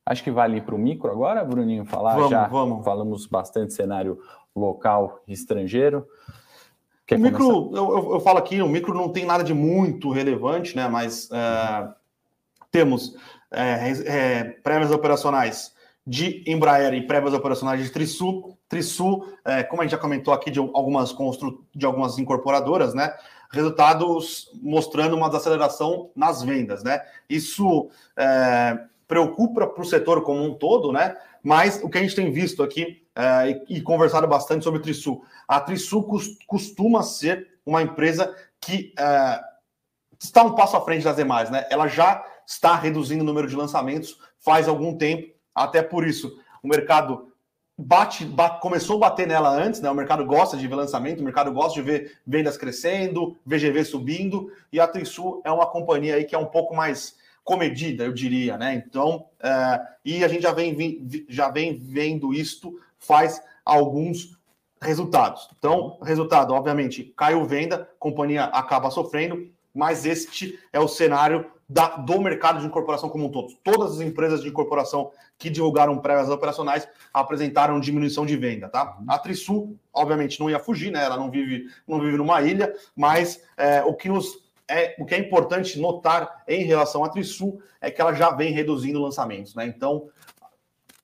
[0.05, 2.47] Acho que vale para o micro agora, Bruninho, falar vamos, já.
[2.47, 2.83] Vamos.
[2.83, 4.19] Falamos bastante cenário
[4.55, 6.07] local e estrangeiro.
[7.05, 10.75] Quer o micro, eu, eu, falo aqui, o micro não tem nada de muito relevante,
[10.75, 10.87] né?
[10.87, 11.89] Mas é,
[12.71, 13.15] temos
[13.51, 15.73] é, é, prévias operacionais
[16.05, 18.57] de Embraer e prévias operacionais de Trisul.
[18.67, 21.63] Trisul, é, como a gente já comentou aqui de algumas constru...
[21.73, 23.13] de algumas incorporadoras, né?
[23.51, 27.01] Resultados mostrando uma desaceleração nas vendas, né?
[27.29, 28.79] Isso é,
[29.13, 31.15] preocupa para o setor como um todo, né?
[31.43, 35.23] Mas o que a gente tem visto aqui é, e, e, conversado bastante sobre Trisul,
[35.47, 36.07] a Trisul
[36.47, 39.39] costuma ser uma empresa que é,
[40.19, 41.67] está um passo à frente das demais, né?
[41.69, 46.67] Ela já está reduzindo o número de lançamentos faz algum tempo, até por isso o
[46.67, 47.31] mercado
[47.77, 49.91] bate, bate, começou a bater nela antes, né?
[49.91, 54.51] O mercado gosta de ver lançamento, o mercado gosta de ver vendas crescendo, VGV subindo,
[54.71, 58.57] e a Trisul é uma companhia aí que é um pouco mais comedida, eu diria,
[58.57, 58.83] né?
[58.87, 64.37] Então, é, e a gente já vem, já vem vendo isto faz alguns
[64.81, 65.49] resultados.
[65.57, 72.21] Então, resultado, obviamente, caiu venda, companhia acaba sofrendo, mas este é o cenário da, do
[72.21, 73.53] mercado de incorporação como um todo.
[73.63, 78.97] Todas as empresas de incorporação que divulgaram prévias operacionais apresentaram diminuição de venda, tá?
[79.07, 81.03] A Trisul, obviamente, não ia fugir, né?
[81.03, 85.15] Ela não vive, não vive numa ilha, mas é, o que nos é, o que
[85.15, 89.65] é importante notar em relação à Trisul é que ela já vem reduzindo lançamentos, né?
[89.65, 90.09] Então,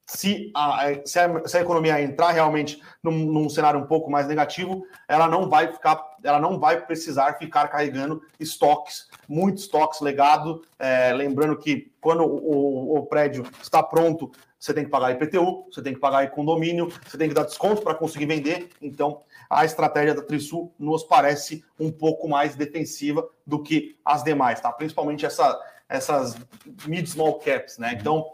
[0.10, 4.28] se a, se a, se a economia entrar realmente num, num, cenário um pouco mais
[4.28, 10.64] negativo, ela não vai ficar, ela não vai precisar ficar carregando estoques, muitos estoques legado.
[10.80, 15.68] É, lembrando que quando o, o, o, prédio está pronto, você tem que pagar IPTU,
[15.72, 18.70] você tem que pagar condomínio, você tem que dar desconto para conseguir vender.
[18.82, 24.62] Então, a estratégia da Trisul nos parece um pouco mais defensiva do que as demais,
[24.62, 24.72] tá?
[24.72, 26.38] Principalmente essa, essas
[26.86, 27.98] mid small caps, né?
[28.00, 28.34] Então,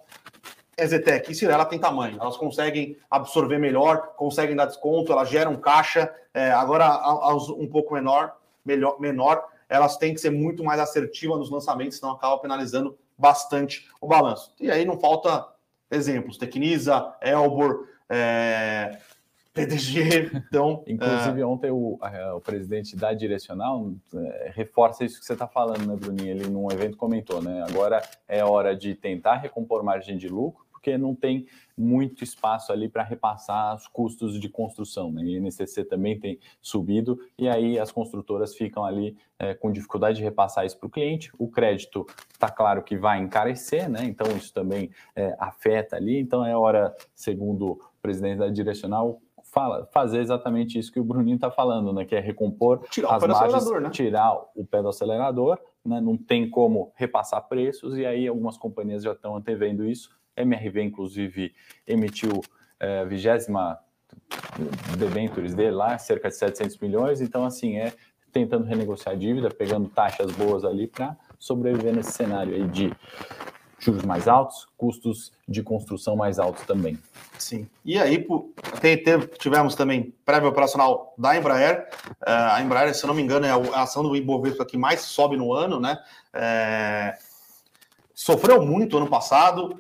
[0.78, 6.14] Exetec e Cirela têm tamanho, elas conseguem absorver melhor, conseguem dar desconto, elas geram caixa.
[6.34, 11.40] É, agora, aos um pouco menor, melhor, menor, elas têm que ser muito mais assertivas
[11.40, 14.54] nos lançamentos, senão acaba penalizando bastante o balanço.
[14.60, 15.48] E aí não falta
[15.90, 19.00] exemplos: Tecnisa, Elbor, é,
[19.56, 20.32] PDG.
[20.48, 21.46] Então, Inclusive, é...
[21.46, 21.98] ontem o,
[22.36, 26.30] o, presidente da Direcional é, reforça isso que você está falando, né, Bruninho?
[26.30, 27.66] Ele, num evento, comentou, né?
[27.68, 32.88] Agora é hora de tentar recompor margem de lucro porque não tem muito espaço ali
[32.88, 35.12] para repassar os custos de construção.
[35.12, 35.24] Né?
[35.24, 40.24] E INCC também tem subido, e aí as construtoras ficam ali é, com dificuldade de
[40.24, 41.32] repassar isso para o cliente.
[41.40, 44.04] O crédito está claro que vai encarecer, né?
[44.04, 46.20] então isso também é, afeta ali.
[46.20, 49.20] Então é hora, segundo o presidente da Direcional,
[49.56, 52.04] fala, fazer exatamente isso que o Bruninho está falando, né?
[52.04, 53.90] Que é recompor tirar as margens, né?
[53.90, 56.02] tirar o pé do acelerador, né?
[56.02, 60.10] Não tem como repassar preços, e aí algumas companhias já estão antevendo isso.
[60.36, 61.54] MRV, inclusive,
[61.88, 62.42] emitiu
[62.78, 63.80] é, a vigésima
[64.98, 67.22] debentures dele lá, cerca de 700 milhões.
[67.22, 67.94] Então, assim, é
[68.34, 72.92] tentando renegociar a dívida, pegando taxas boas ali para sobreviver nesse cenário aí de
[73.80, 76.98] juros mais altos, custos de construção mais altos também.
[77.38, 77.68] Sim.
[77.84, 78.26] E aí,
[78.82, 78.98] tem,
[79.38, 81.88] tivemos também prévia operacional da Embraer.
[82.22, 85.02] Uh, a Embraer, se eu não me engano, é a ação do Ibovespa que mais
[85.02, 85.98] sobe no ano, né?
[86.34, 87.18] É,
[88.14, 89.80] sofreu muito ano passado.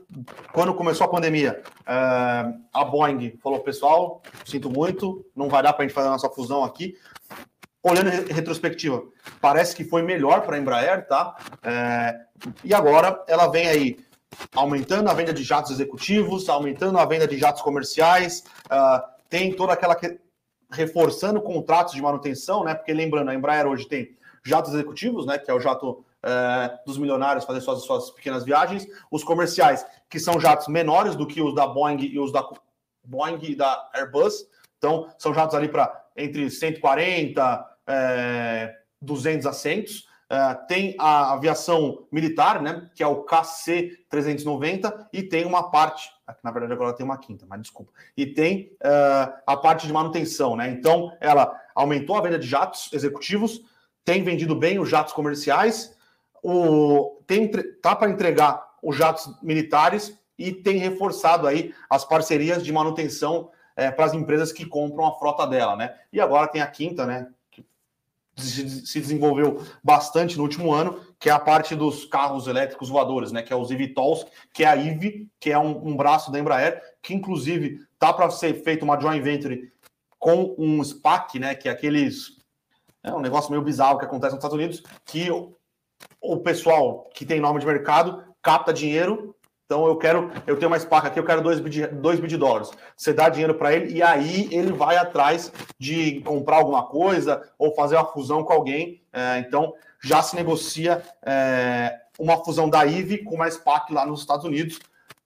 [0.51, 5.85] Quando começou a pandemia, é, a Boeing falou: pessoal, sinto muito, não vai dar para
[5.85, 6.95] a gente fazer a nossa fusão aqui.
[7.87, 9.03] Olhando em retrospectiva,
[9.39, 11.35] parece que foi melhor para a Embraer, tá?
[11.61, 12.19] É,
[12.63, 14.05] e agora ela vem aí
[14.55, 19.73] aumentando a venda de jatos executivos, aumentando a venda de jatos comerciais, uh, tem toda
[19.73, 20.19] aquela que...
[20.71, 22.73] reforçando contratos de manutenção, né?
[22.73, 25.37] Porque lembrando, a Embraer hoje tem jatos executivos, né?
[25.37, 30.19] Que é o jato é, dos milionários fazer suas, suas pequenas viagens, os comerciais, que
[30.19, 32.43] são jatos menores do que os da Boeing e os da
[33.03, 34.47] Boeing e da Airbus.
[34.79, 40.07] Então, são jatos ali para entre 140, é, 200 assentos.
[40.27, 46.09] É, tem a aviação militar, né, que é o KC-390, e tem uma parte,
[46.43, 50.55] na verdade agora tem uma quinta, mas desculpa, e tem é, a parte de manutenção,
[50.55, 50.67] né?
[50.69, 53.61] Então, ela aumentou a venda de jatos executivos,
[54.03, 55.95] tem vendido bem os jatos comerciais,
[56.41, 62.71] o, tem, tá para entregar os jatos militares e tem reforçado aí as parcerias de
[62.71, 65.95] manutenção é, para as empresas que compram a frota dela, né?
[66.11, 67.27] E agora tem a quinta, né?
[68.37, 73.41] Se desenvolveu bastante no último ano, que é a parte dos carros elétricos voadores, né?
[73.41, 76.81] Que é os eVTOLs, que é a IVE, que é um, um braço da Embraer,
[77.01, 79.71] que inclusive tá para ser feito uma joint venture
[80.19, 81.55] com um SPAC, né?
[81.55, 82.35] Que é aqueles
[83.05, 85.29] é um negócio meio bizarro que acontece nos Estados Unidos, que
[86.19, 89.35] o pessoal que tem nome de mercado capta dinheiro.
[89.65, 92.71] Então eu quero, eu tenho uma SPAC aqui, eu quero 2 bi, de dólares.
[92.95, 97.73] Você dá dinheiro para ele e aí ele vai atrás de comprar alguma coisa ou
[97.73, 99.01] fazer uma fusão com alguém.
[99.11, 99.73] É, então
[100.03, 104.79] já se negocia é, uma fusão da IVE com uma SPAC lá nos Estados Unidos.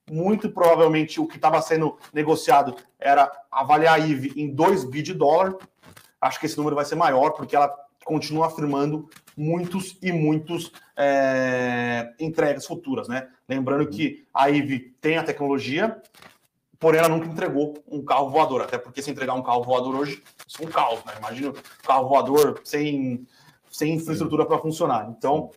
[0.10, 5.14] Muito provavelmente o que estava sendo negociado era avaliar a IVE em 2 bi de
[5.14, 5.56] dólar.
[6.22, 7.74] Acho que esse número vai ser maior, porque ela
[8.06, 13.30] continua afirmando muitos e muitos é, entregas futuras, né?
[13.48, 16.02] Lembrando que a IVE tem a tecnologia,
[16.78, 20.22] porém ela nunca entregou um carro voador, até porque se entregar um carro voador hoje,
[20.46, 21.14] isso é um caos, né?
[21.18, 21.54] Imagina um
[21.88, 23.26] carro voador sem,
[23.72, 25.10] sem infraestrutura para funcionar.
[25.18, 25.52] Então,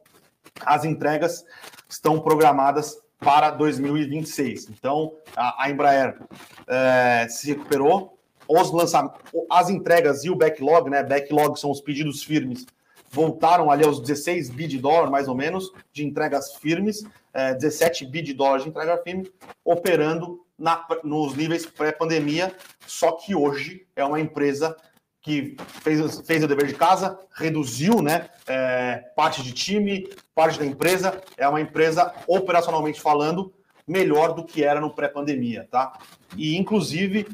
[0.64, 1.44] as entregas
[1.88, 4.68] estão programadas para 2026.
[4.70, 6.20] Então, a, a Embraer
[6.68, 8.16] é, se recuperou,
[8.46, 11.02] os lançamentos, as entregas e o backlog, né?
[11.02, 12.64] Backlog são os pedidos firmes,
[13.12, 18.06] voltaram ali aos 16 bi de dólar, mais ou menos, de entregas firmes, é, 17
[18.06, 19.30] bi de dólar de entrega firme,
[19.64, 22.54] operando na, nos níveis pré-pandemia,
[22.86, 24.74] só que hoje é uma empresa
[25.20, 30.66] que fez, fez o dever de casa, reduziu né, é, parte de time, parte da
[30.66, 33.52] empresa, é uma empresa, operacionalmente falando,
[33.86, 35.98] melhor do que era no pré-pandemia, tá?
[36.36, 37.26] E, inclusive,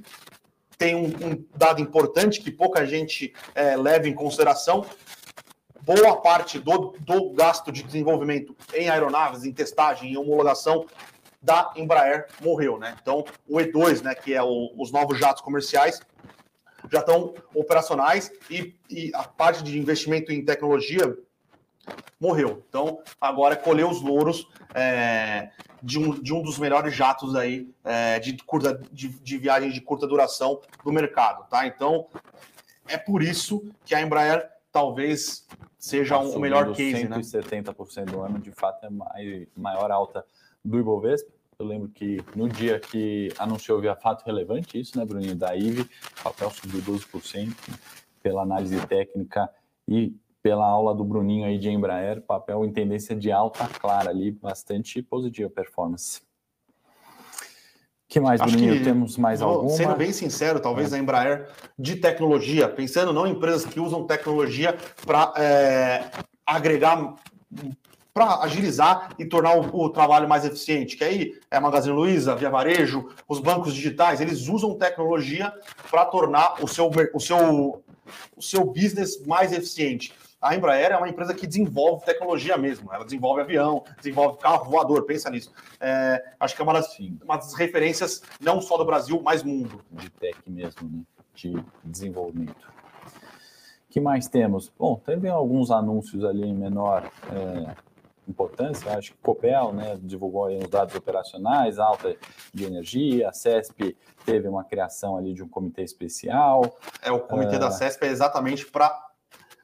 [0.77, 4.85] tem um, um, dado importante que pouca gente é, leva em consideração.
[5.89, 10.85] Boa parte do, do gasto de desenvolvimento em aeronaves, em testagem, em homologação
[11.41, 12.95] da Embraer morreu, né?
[13.01, 16.03] Então, o E2, né, que é o, os novos jatos comerciais,
[16.93, 21.17] já estão operacionais e, e, a parte de investimento em tecnologia
[22.21, 22.63] morreu.
[22.69, 25.49] Então, agora é colher os louros é,
[25.83, 29.81] de, um, de um dos melhores jatos aí é, de, curta, de, de viagem de
[29.81, 31.67] curta duração do mercado, tá?
[31.67, 32.09] Então,
[32.87, 35.45] é por isso que a Embraer talvez
[35.77, 38.05] seja um, o melhor case, 170% né?
[38.05, 40.25] do ano, de fato, é a maior alta
[40.65, 41.33] do Ibovespa.
[41.59, 45.81] Eu lembro que no dia que anunciou via fato relevante isso, né, Bruninho, da IVE,
[45.81, 47.53] o papel subiu 12%
[48.23, 49.51] pela análise técnica
[49.89, 54.31] e pela aula do Bruninho aí de Embraer, papel em tendência de alta clara ali,
[54.31, 56.23] bastante positiva performance.
[58.09, 58.79] Que mais, Acho Bruninho?
[58.79, 59.77] Que, Temos mais alguma?
[59.77, 60.97] Sendo bem sincero, talvez é.
[60.97, 66.05] a Embraer de tecnologia, pensando não em empresas que usam tecnologia para é,
[66.47, 67.15] agregar
[68.15, 70.97] para agilizar e tornar o, o, trabalho mais eficiente.
[70.97, 75.53] Que aí é a Magazine Luiza, Via Varejo, os bancos digitais, eles usam tecnologia
[75.89, 77.85] para tornar o seu, o, seu,
[78.37, 80.13] o seu business mais eficiente.
[80.41, 82.93] A Embraer é uma empresa que desenvolve tecnologia mesmo.
[82.93, 85.53] Ela desenvolve avião, desenvolve carro voador, pensa nisso.
[85.81, 89.85] É, acho que é uma das, uma das referências, não só do Brasil, mas mundo.
[89.91, 91.03] De tech mesmo, né?
[91.35, 92.73] De desenvolvimento.
[93.91, 94.73] que mais temos?
[94.79, 97.75] Bom, teve alguns anúncios ali em menor é,
[98.29, 98.97] importância.
[98.97, 102.15] Acho que Copel né, divulgou os dados operacionais, alta
[102.55, 106.77] de energia, a CESP teve uma criação ali de um comitê especial.
[107.03, 109.08] É, o comitê uh, da CESP é exatamente para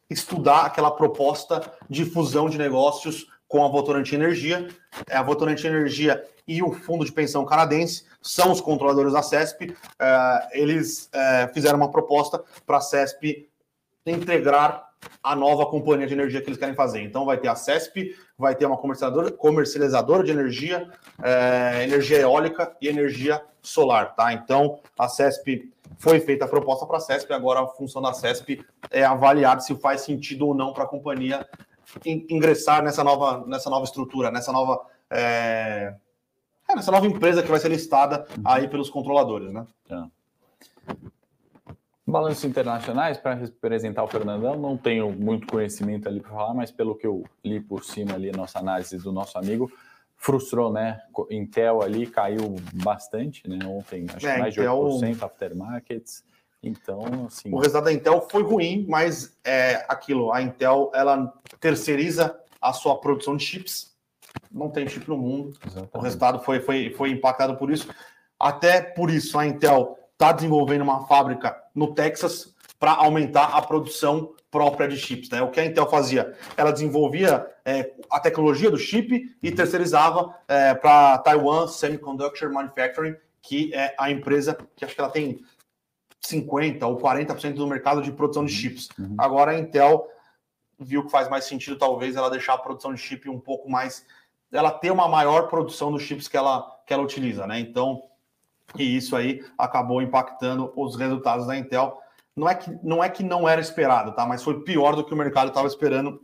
[0.09, 4.69] estudar aquela proposta de fusão de negócios com a Votorantim Energia.
[5.09, 9.77] É, a Votorantim Energia e o Fundo de Pensão Canadense são os controladores da CESP.
[9.99, 13.49] É, eles é, fizeram uma proposta para a CESP
[14.07, 14.90] integrar
[15.23, 17.01] a nova companhia de energia que eles querem fazer.
[17.03, 20.90] Então vai ter a CESP, vai ter uma comercializadora, de energia,
[21.83, 24.33] energia eólica e energia solar, tá?
[24.33, 28.64] Então, a CESP foi feita a proposta para a CESP, agora a função da CESP
[28.90, 31.47] é avaliar se faz sentido ou não para a companhia
[32.05, 35.94] ingressar nessa nova, nessa nova estrutura, nessa nova, é,
[36.68, 39.66] é, nessa nova empresa que vai ser listada aí pelos controladores, né?
[39.88, 40.09] Tá.
[42.07, 46.94] Balanços internacionais, para representar o Fernandão, não tenho muito conhecimento ali para falar, mas pelo
[46.94, 49.73] que eu li por cima ali, nossa análise do nosso amigo,
[50.16, 51.00] frustrou, né?
[51.31, 53.59] Intel ali caiu bastante, né?
[53.66, 54.88] Ontem, acho é, que mais Intel...
[54.98, 56.24] de 8% aftermarkets.
[56.62, 57.53] Então, assim.
[57.53, 60.33] O resultado da Intel foi ruim, mas é aquilo.
[60.33, 63.94] A Intel ela terceiriza a sua produção de chips.
[64.50, 65.53] Não tem chip no mundo.
[65.64, 65.94] Exatamente.
[65.94, 67.88] O resultado foi, foi, foi impactado por isso.
[68.38, 74.35] Até por isso, a Intel está desenvolvendo uma fábrica no Texas para aumentar a produção
[74.55, 75.29] própria de chips.
[75.31, 75.43] Né?
[75.43, 76.33] O que a Intel fazia?
[76.57, 83.75] Ela desenvolvia é, a tecnologia do chip e terceirizava é, para Taiwan Semiconductor Manufacturing, que
[83.75, 85.45] é a empresa que acho que ela tem
[86.25, 88.59] 50% ou 40% do mercado de produção de uhum.
[88.61, 88.88] chips.
[88.97, 89.17] Uhum.
[89.19, 90.09] Agora a Intel
[90.79, 94.07] viu que faz mais sentido, talvez, ela deixar a produção de chip um pouco mais.
[94.53, 97.59] Ela ter uma maior produção dos chips que ela, que ela utiliza, né?
[97.59, 98.05] Então,
[98.79, 102.01] e isso aí acabou impactando os resultados da Intel.
[102.37, 104.27] Não é que não, é que não era esperado, tá?
[104.27, 106.20] Mas foi pior do que o mercado estava esperando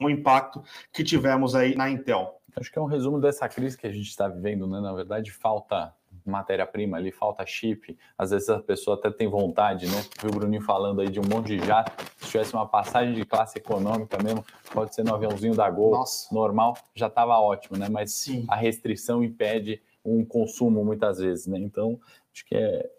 [0.00, 2.40] o impacto que tivemos aí na Intel.
[2.56, 4.80] Acho que é um resumo dessa crise que a gente está vivendo, né?
[4.80, 7.96] Na verdade, falta matéria-prima ali, falta chip.
[8.16, 10.04] Às vezes a pessoa até tem vontade, né?
[10.20, 11.92] Viu o Bruninho falando aí de um monte de jato.
[12.16, 16.34] Se tivesse uma passagem de classe econômica mesmo, pode ser no aviãozinho da Gol, Nossa.
[16.34, 17.88] normal, já estava ótimo, né?
[17.88, 18.44] Mas Sim.
[18.48, 21.58] a restrição impede um consumo muitas vezes, né?
[21.58, 22.00] Então,
[22.32, 22.90] acho que é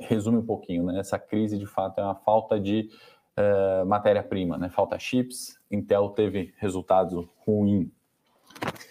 [0.00, 0.98] resume um pouquinho, né?
[0.98, 2.88] Essa crise de fato é uma falta de
[3.36, 4.68] uh, matéria-prima, né?
[4.68, 5.58] Falta chips.
[5.70, 7.90] Intel teve resultado ruim.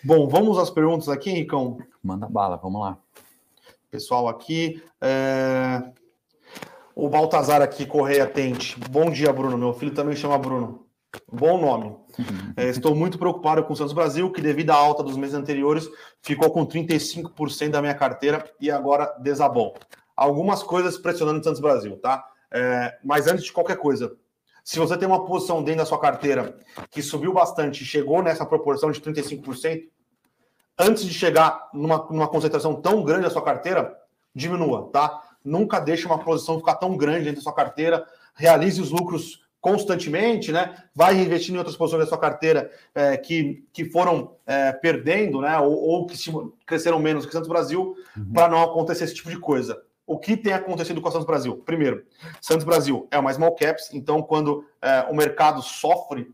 [0.04, 1.78] Bom, vamos às perguntas aqui, Ricão.
[2.04, 2.98] Manda bala, vamos lá.
[3.90, 4.84] Pessoal aqui.
[5.02, 5.92] É...
[6.96, 8.80] O Baltazar aqui, Correia Tente.
[8.90, 9.58] Bom dia, Bruno.
[9.58, 10.88] Meu filho também chama Bruno.
[11.32, 11.96] Bom nome.
[12.56, 15.88] É, estou muito preocupado com o Santos Brasil, que devido à alta dos meses anteriores,
[16.22, 19.76] ficou com 35% da minha carteira e agora desabou.
[20.18, 22.26] Algumas coisas pressionando o Santos Brasil, tá?
[22.52, 24.18] É, mas antes de qualquer coisa,
[24.64, 26.58] se você tem uma posição dentro da sua carteira
[26.90, 29.84] que subiu bastante, chegou nessa proporção de 35%,
[30.78, 33.96] antes de chegar numa, numa concentração tão grande da sua carteira,
[34.36, 35.22] diminua, tá?
[35.44, 40.52] Nunca deixe uma posição ficar tão grande dentro da sua carteira, realize os lucros constantemente,
[40.52, 40.76] né?
[40.94, 45.58] Vai reinvestindo em outras posições da sua carteira é, que, que foram é, perdendo, né?
[45.60, 46.16] Ou, ou, que
[46.66, 48.34] cresceram menos que Santos Brasil, uhum.
[48.34, 49.82] para não acontecer esse tipo de coisa.
[50.08, 51.58] O que tem acontecido com a Santos Brasil?
[51.58, 52.06] Primeiro,
[52.42, 56.34] Santos Brasil é uma small caps, então quando é, o mercado sofre,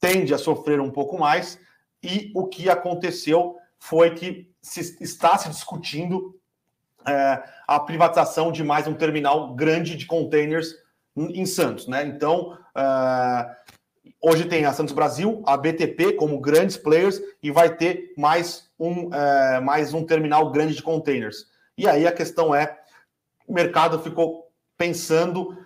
[0.00, 1.60] tende a sofrer um pouco mais.
[2.02, 6.34] E o que aconteceu foi que se, está se discutindo
[7.06, 10.74] é, a privatização de mais um terminal grande de containers
[11.16, 12.04] em Santos, né?
[12.04, 13.54] Então, uh,
[14.22, 19.08] hoje tem a Santos Brasil, a BTP como grandes players e vai ter mais um,
[19.08, 21.46] uh, mais um terminal grande de containers.
[21.76, 22.79] E aí a questão é,
[23.50, 25.58] o mercado ficou pensando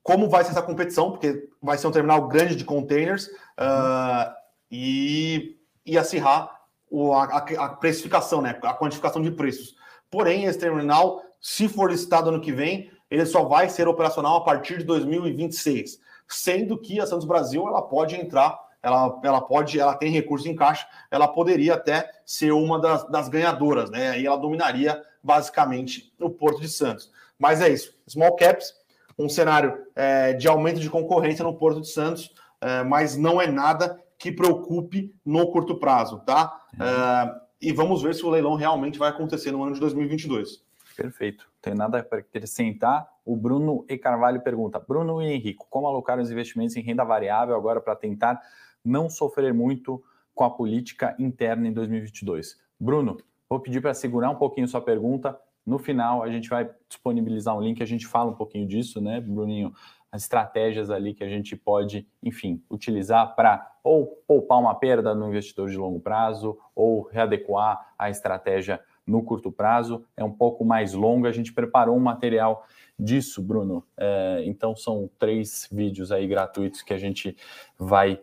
[0.00, 3.26] como vai ser essa competição, porque vai ser um terminal grande de containers
[3.58, 4.32] uh,
[4.70, 6.56] e, e acirrar
[6.88, 8.56] o, a, a precificação, né?
[8.62, 9.74] A quantificação de preços.
[10.08, 14.44] Porém, esse terminal, se for listado ano que vem, ele só vai ser operacional a
[14.44, 19.94] partir de 2026, sendo que a Santos Brasil ela pode entrar, ela, ela pode, ela
[19.94, 24.20] tem recurso em caixa, ela poderia até ser uma das, das ganhadoras, né?
[24.20, 27.10] E ela dominaria basicamente o Porto de Santos.
[27.38, 28.74] Mas é isso, small caps,
[29.18, 33.46] um cenário é, de aumento de concorrência no Porto de Santos, é, mas não é
[33.46, 36.60] nada que preocupe no curto prazo, tá?
[36.78, 40.64] É, e vamos ver se o leilão realmente vai acontecer no ano de 2022.
[40.96, 41.46] Perfeito.
[41.60, 43.06] Tem nada para acrescentar.
[43.24, 43.98] O Bruno E.
[43.98, 48.40] Carvalho pergunta: Bruno e Henrico, como alocar os investimentos em renda variável agora para tentar
[48.86, 50.02] não sofrer muito
[50.34, 52.58] com a política interna em 2022?
[52.78, 53.16] Bruno,
[53.48, 55.38] vou pedir para segurar um pouquinho sua pergunta.
[55.64, 59.20] No final, a gente vai disponibilizar um link, a gente fala um pouquinho disso, né,
[59.20, 59.72] Bruninho?
[60.12, 65.28] As estratégias ali que a gente pode, enfim, utilizar para ou poupar uma perda no
[65.28, 70.92] investidor de longo prazo, ou readequar a estratégia no curto prazo, é um pouco mais
[70.92, 71.26] longo.
[71.26, 72.66] A gente preparou um material
[72.98, 73.84] disso, Bruno.
[73.96, 77.36] É, então, são três vídeos aí gratuitos que a gente
[77.78, 78.20] vai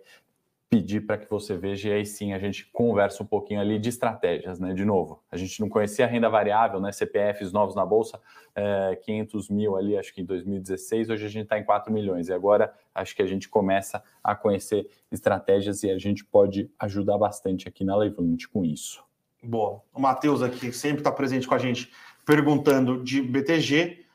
[0.74, 3.90] pedir para que você veja e aí sim a gente conversa um pouquinho ali de
[3.90, 4.74] estratégias, né?
[4.74, 6.92] De novo, a gente não conhecia a renda variável, né?
[6.92, 8.20] CPFs novos na bolsa,
[8.56, 12.28] é, 500 mil ali, acho que em 2016, hoje a gente está em 4 milhões
[12.28, 17.20] e agora acho que a gente começa a conhecer estratégias e a gente pode ajudar
[17.20, 19.04] bastante aqui na Levante com isso.
[19.44, 19.80] Boa.
[19.94, 21.92] O Matheus aqui sempre está presente com a gente
[22.26, 24.06] perguntando de BTG.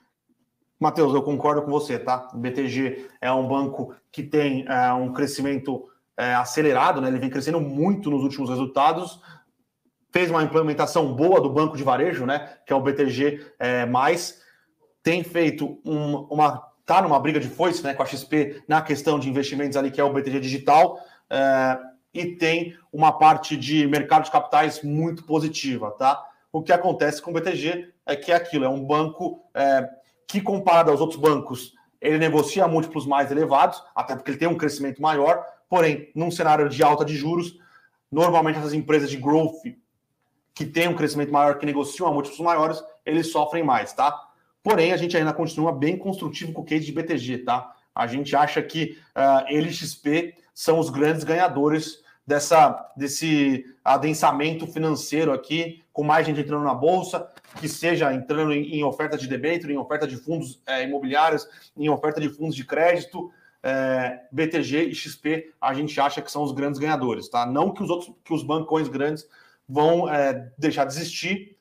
[0.80, 2.28] Matheus, eu concordo com você, tá?
[2.34, 5.88] O BTG é um banco que tem é, um crescimento
[6.18, 7.06] é, acelerado, né?
[7.06, 9.20] Ele vem crescendo muito nos últimos resultados.
[10.10, 12.56] Fez uma implementação boa do banco de varejo, né?
[12.66, 14.42] Que é o BTG é, mais
[15.00, 17.94] tem feito um, uma tá numa briga de foice, né?
[17.94, 20.98] Com a XP na questão de investimentos ali que é o BTG digital
[21.30, 21.78] é,
[22.12, 26.20] e tem uma parte de mercado de capitais muito positiva, tá?
[26.50, 29.88] O que acontece com o BTG é que é aquilo, é um banco é,
[30.26, 34.56] que comparado aos outros bancos ele negocia múltiplos mais elevados, até porque ele tem um
[34.56, 37.58] crescimento maior, Porém, num cenário de alta de juros,
[38.10, 39.62] normalmente essas empresas de growth
[40.54, 44.28] que têm um crescimento maior, que negociam a múltiplos maiores, eles sofrem mais, tá?
[44.62, 47.74] Porém, a gente ainda continua bem construtivo com o case de BTG, tá?
[47.94, 54.66] A gente acha que uh, ele e XP são os grandes ganhadores dessa, desse adensamento
[54.66, 59.26] financeiro aqui, com mais gente entrando na bolsa, que seja entrando em, em oferta de
[59.26, 64.84] debênture, em oferta de fundos é, imobiliários, em oferta de fundos de crédito, é, BTG
[64.84, 67.44] e XP a gente acha que são os grandes ganhadores, tá?
[67.44, 69.26] Não que os outros, que os bancões grandes
[69.68, 71.56] vão é, deixar de existir,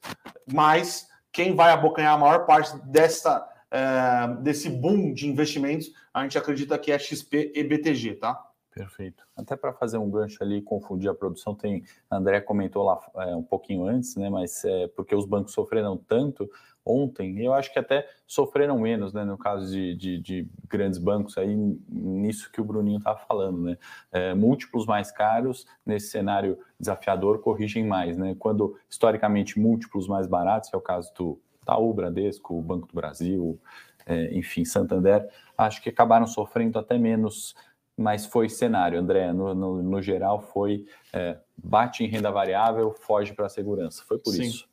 [0.52, 6.38] mas quem vai abocanhar a maior parte dessa, é, desse boom de investimentos, a gente
[6.38, 8.47] acredita que é XP e BTG, tá?
[8.78, 9.24] Perfeito.
[9.36, 11.84] Até para fazer um gancho ali, confundir a produção, tem.
[12.10, 14.30] André comentou lá é, um pouquinho antes, né?
[14.30, 16.50] Mas é, porque os bancos sofreram tanto,
[16.88, 21.38] ontem, eu acho que até sofreram menos, né, no caso de, de, de grandes bancos,
[21.38, 21.54] aí
[21.90, 23.78] nisso que o Bruninho estava falando, né,
[24.12, 30.74] é, múltiplos mais caros nesse cenário desafiador corrigem mais, né, quando historicamente múltiplos mais baratos,
[30.74, 33.60] é o caso do Itaú, Bradesco, Banco do Brasil,
[34.06, 37.54] é, enfim, Santander, acho que acabaram sofrendo até menos,
[37.98, 43.34] mas foi cenário, André, no, no, no geral foi é, bate em renda variável, foge
[43.34, 44.44] para a segurança, foi por Sim.
[44.44, 44.68] isso.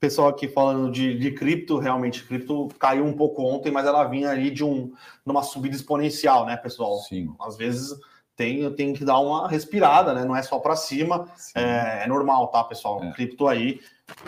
[0.00, 4.30] Pessoal aqui falando de, de cripto, realmente, cripto caiu um pouco ontem, mas ela vinha
[4.30, 4.92] ali de um,
[5.24, 6.96] numa subida exponencial, né, pessoal?
[6.98, 7.32] Sim.
[7.40, 7.94] Às vezes
[8.34, 10.24] tem, tem que dar uma respirada, né?
[10.24, 13.02] Não é só para cima, é, é, normal, tá, pessoal?
[13.04, 13.12] É.
[13.12, 13.80] Cripto aí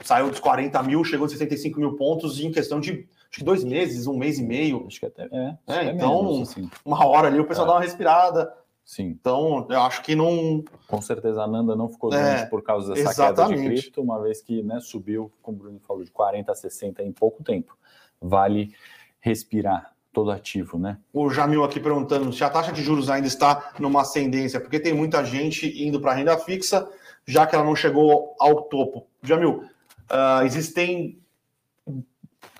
[0.03, 3.64] saiu dos 40 mil, chegou a 65 mil pontos em questão de acho que dois
[3.64, 4.85] meses, um mês e meio.
[4.87, 5.57] Acho que até é.
[5.66, 6.70] é então, menos, assim.
[6.85, 7.70] uma hora ali o pessoal é.
[7.70, 8.55] dá uma respirada.
[8.85, 9.07] Sim.
[9.07, 10.62] Então, eu acho que não.
[10.87, 13.62] Com certeza a Nanda não ficou doente é, por causa dessa exatamente.
[13.62, 16.55] queda de cripto, uma vez que né, subiu, como o Bruno falou, de 40 a
[16.55, 17.76] 60 em pouco tempo.
[18.20, 18.72] Vale
[19.20, 20.99] respirar todo ativo, né?
[21.12, 24.93] O Jamil aqui perguntando se a taxa de juros ainda está numa ascendência, porque tem
[24.93, 26.89] muita gente indo para renda fixa,
[27.26, 29.07] já que ela não chegou ao topo.
[29.22, 29.64] Jamil,
[30.11, 31.18] uh, existem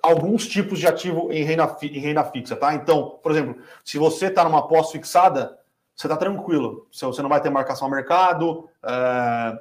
[0.05, 2.75] alguns tipos de ativo em renda, em renda fixa, tá?
[2.75, 5.59] Então, por exemplo, se você está numa pós-fixada,
[5.97, 6.87] você está tranquilo.
[6.93, 8.69] Você não vai ter marcação ao mercado.
[8.83, 9.59] É...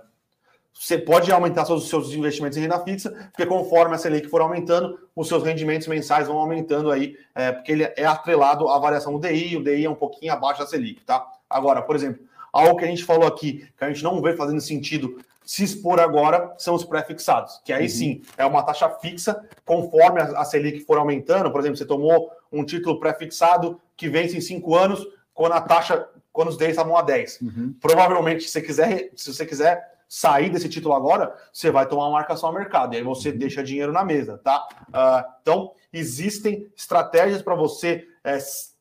[0.73, 5.07] Você pode aumentar seus, seus investimentos em renda fixa, porque conforme a Selic for aumentando,
[5.15, 9.19] os seus rendimentos mensais vão aumentando aí, é, porque ele é atrelado à variação do
[9.19, 11.23] DI, o DI é um pouquinho abaixo da Selic, tá?
[11.47, 14.59] Agora, por exemplo, algo que a gente falou aqui, que a gente não vê fazendo
[14.59, 17.89] sentido se expor agora, são os pré-fixados, que aí uhum.
[17.89, 22.31] sim é uma taxa fixa, conforme a, a Selic for aumentando, por exemplo, você tomou
[22.51, 26.97] um título pré-fixado que vence em cinco anos, quando a taxa quando os 10 estavam
[26.97, 27.41] a 10.
[27.41, 27.75] Uhum.
[27.79, 32.17] Provavelmente, se você, quiser, se você quiser sair desse título agora, você vai tomar uma
[32.17, 33.37] marcação ao mercado, e aí você uhum.
[33.37, 34.67] deixa dinheiro na mesa, tá?
[34.89, 38.37] Uh, então, existem estratégias para você é,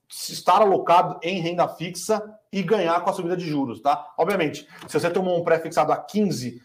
[0.09, 2.23] estar alocado em renda fixa
[2.53, 4.13] e ganhar com a subida de juros, tá?
[4.19, 6.61] Obviamente, se você tomou um pré-fixado a 15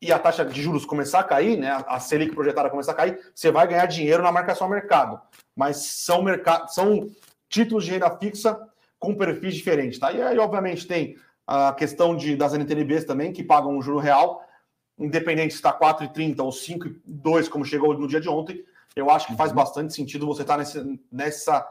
[0.00, 3.18] e a taxa de juros começar a cair, né, a Selic projetada começar a cair,
[3.34, 5.20] você vai ganhar dinheiro na marcação ao mercado.
[5.54, 7.10] Mas são, mercado, são
[7.48, 8.58] títulos de renda fixa
[8.98, 10.12] com perfis diferentes, tá?
[10.12, 11.16] E aí, obviamente, tem
[11.46, 14.42] a questão de, das NTNBs também, que pagam um juro real,
[14.98, 18.64] independente se está 4,30 ou 5,2, como chegou no dia de ontem,
[18.96, 19.56] eu acho que faz uhum.
[19.56, 21.66] bastante sentido você estar tá nessa,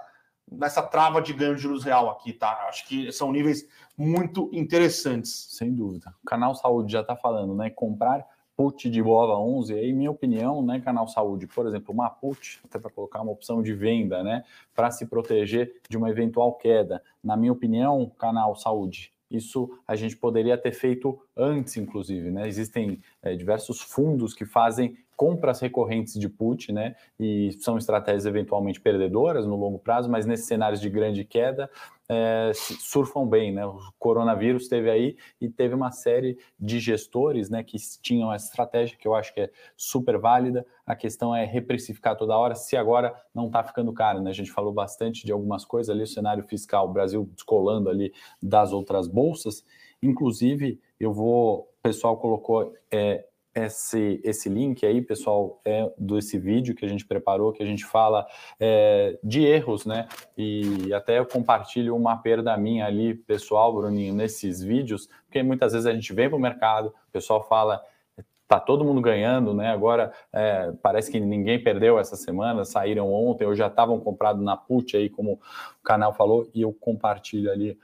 [0.51, 2.65] nessa trava de ganho de juros real aqui, tá?
[2.67, 3.67] Acho que são níveis
[3.97, 5.47] muito interessantes.
[5.51, 6.13] Sem dúvida.
[6.23, 7.69] O canal Saúde já está falando, né?
[7.69, 8.25] Comprar
[8.57, 12.79] put de Bova 11, aí minha opinião, né, canal saúde, por exemplo, uma put, até
[12.79, 14.43] para colocar uma opção de venda, né,
[14.73, 17.03] para se proteger de uma eventual queda.
[17.23, 22.47] Na minha opinião, canal saúde, isso a gente poderia ter feito antes, inclusive, né?
[22.47, 26.95] Existem é, diversos fundos que fazem compras recorrentes de put, né?
[27.20, 31.70] E são estratégias eventualmente perdedoras no longo prazo, mas nesses cenários de grande queda
[32.09, 33.65] é, surfam bem, né?
[33.65, 38.97] O coronavírus teve aí e teve uma série de gestores, né, que tinham essa estratégia
[38.97, 40.65] que eu acho que é super válida.
[40.86, 44.30] A questão é reprecificar toda hora, se agora não está ficando caro, né?
[44.30, 48.13] A gente falou bastante de algumas coisas ali, o cenário fiscal, o Brasil descolando ali
[48.41, 49.65] das outras bolsas.
[50.01, 53.26] Inclusive, eu vou, o pessoal colocou é,
[53.66, 57.86] esse, esse link aí, pessoal, é desse vídeo que a gente preparou, que a gente
[57.86, 58.26] fala
[58.60, 60.08] é, de erros, né?
[60.38, 65.86] E até eu compartilho uma perda minha ali, pessoal, Bruninho, nesses vídeos, porque muitas vezes
[65.86, 67.82] a gente vem para o mercado, o pessoal fala
[68.47, 69.70] tá todo mundo ganhando, né?
[69.70, 74.55] Agora é, parece que ninguém perdeu essa semana, saíram ontem ou já estavam comprados na
[74.55, 77.78] put aí, como o canal falou, e eu compartilho ali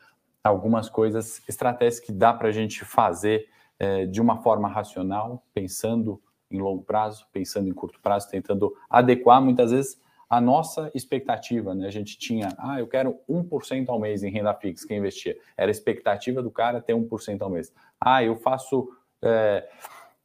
[0.44, 3.48] algumas coisas, estratégias que dá para a gente fazer
[3.84, 9.42] é, de uma forma racional, pensando em longo prazo, pensando em curto prazo, tentando adequar
[9.42, 11.86] muitas vezes a nossa expectativa, né?
[11.86, 15.38] A gente tinha, ah, eu quero 1% ao mês em renda fixa, quem investia.
[15.58, 17.74] Era a expectativa do cara ter 1% ao mês.
[18.00, 18.90] Ah, eu faço
[19.22, 19.68] é,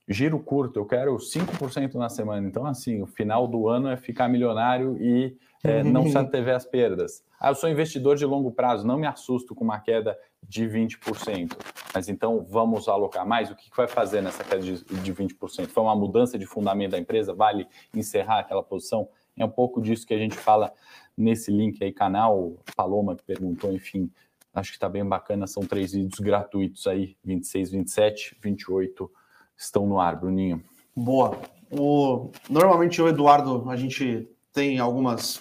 [0.07, 2.47] giro curto, eu quero 5% na semana.
[2.47, 6.65] Então, assim, o final do ano é ficar milionário e é, não se antever as
[6.65, 7.25] perdas.
[7.41, 11.57] Ah, eu sou investidor de longo prazo, não me assusto com uma queda de 20%.
[11.95, 13.51] Mas então vamos alocar mais?
[13.51, 15.69] O que vai fazer nessa queda de, de 20%?
[15.69, 17.33] Foi uma mudança de fundamento da empresa?
[17.33, 19.09] Vale encerrar aquela posição?
[19.37, 20.73] É um pouco disso que a gente fala
[21.17, 22.55] nesse link aí, canal.
[22.75, 24.11] Paloma que perguntou, enfim,
[24.53, 25.47] acho que está bem bacana.
[25.47, 29.11] São três vídeos gratuitos aí, 26, 27, 28
[29.57, 30.63] estão no ar, Bruninho.
[30.95, 31.39] Boa.
[31.71, 35.41] O, normalmente o Eduardo, a gente tem algumas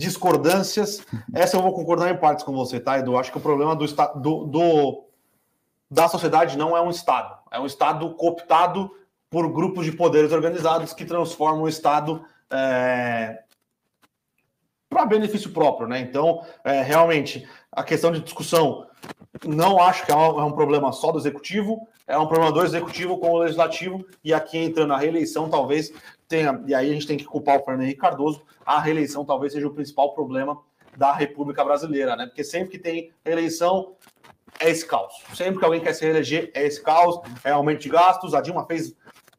[0.00, 1.04] discordâncias.
[1.34, 3.18] Essa eu vou concordar em partes com você, tá, Edu?
[3.18, 5.04] Acho que o problema do, do, do
[5.90, 8.90] da sociedade não é um Estado, é um Estado cooptado
[9.28, 13.42] por grupos de poderes organizados que transformam o Estado é,
[14.88, 16.00] para benefício próprio, né?
[16.00, 18.86] Então, é, realmente, a questão de discussão
[19.46, 22.62] não acho que é um, é um, problema só do executivo, é um problema do
[22.62, 25.92] executivo com o legislativo, e aqui entrando a reeleição, talvez
[26.28, 29.52] tenha, e aí a gente tem que culpar o Fernando Henrique Cardoso, a reeleição talvez
[29.52, 30.58] seja o principal problema
[30.96, 32.26] da República Brasileira, né?
[32.26, 33.94] Porque sempre que tem eleição,
[34.58, 35.14] é esse caos.
[35.34, 38.34] Sempre que alguém quer se reeleger, é esse caos, é aumento de gastos.
[38.34, 38.94] A Dilma fez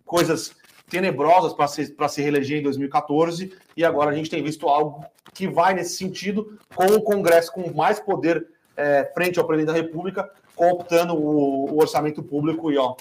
[0.06, 0.56] coisas
[0.90, 5.48] tenebrosas para se, se reeleger em 2014, e agora a gente tem visto algo que
[5.48, 8.46] vai nesse sentido, com o Congresso com mais poder
[8.82, 12.96] é, frente ao presidente da República, cooptando o, o orçamento público e ó,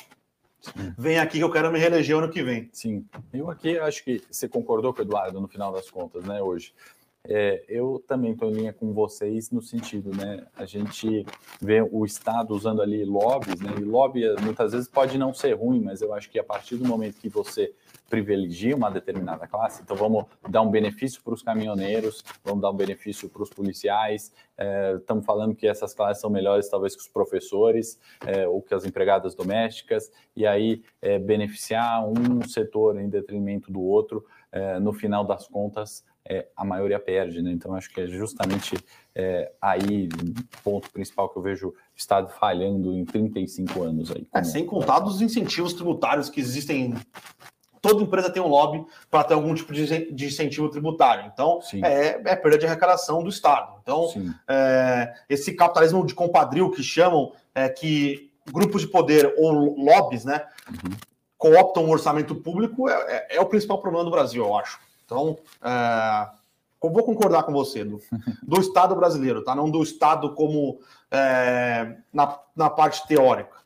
[0.96, 2.68] vem aqui que eu quero me reeleger ano que vem.
[2.72, 6.40] Sim, eu aqui acho que você concordou com o Eduardo no final das contas, né,
[6.42, 6.74] hoje.
[7.28, 10.46] É, eu também estou em linha com vocês no sentido, né?
[10.56, 11.26] A gente
[11.60, 13.72] vê o Estado usando ali lobbies, né?
[13.78, 16.86] E lobby muitas vezes pode não ser ruim, mas eu acho que a partir do
[16.86, 17.74] momento que você
[18.08, 22.76] privilegia uma determinada classe, então vamos dar um benefício para os caminhoneiros, vamos dar um
[22.76, 27.08] benefício para os policiais, é, estamos falando que essas classes são melhores talvez que os
[27.08, 33.70] professores é, ou que as empregadas domésticas, e aí é, beneficiar um setor em detrimento
[33.70, 37.50] do outro, é, no final das contas, é, a maioria perde, né?
[37.50, 38.76] Então acho que é justamente
[39.14, 44.26] é, aí o ponto principal que eu vejo o Estado falhando em 35 anos aí.
[44.34, 46.94] É, sem contar dos incentivos tributários que existem.
[47.82, 51.30] Toda empresa tem um lobby para ter algum tipo de, de incentivo tributário.
[51.32, 53.78] Então, é, é, perda de arrecadação do Estado.
[53.82, 54.06] Então,
[54.46, 60.44] é, esse capitalismo de compadril que chamam, é que grupos de poder ou lobbies, né,
[60.68, 60.94] uhum.
[61.38, 64.78] cooptam o orçamento público, é, é o principal problema do Brasil, eu acho.
[65.10, 66.30] Então, é,
[66.80, 68.00] vou concordar com você, do,
[68.44, 69.56] do Estado brasileiro, tá?
[69.56, 70.78] Não do Estado como
[71.10, 73.58] é, na, na parte teórica.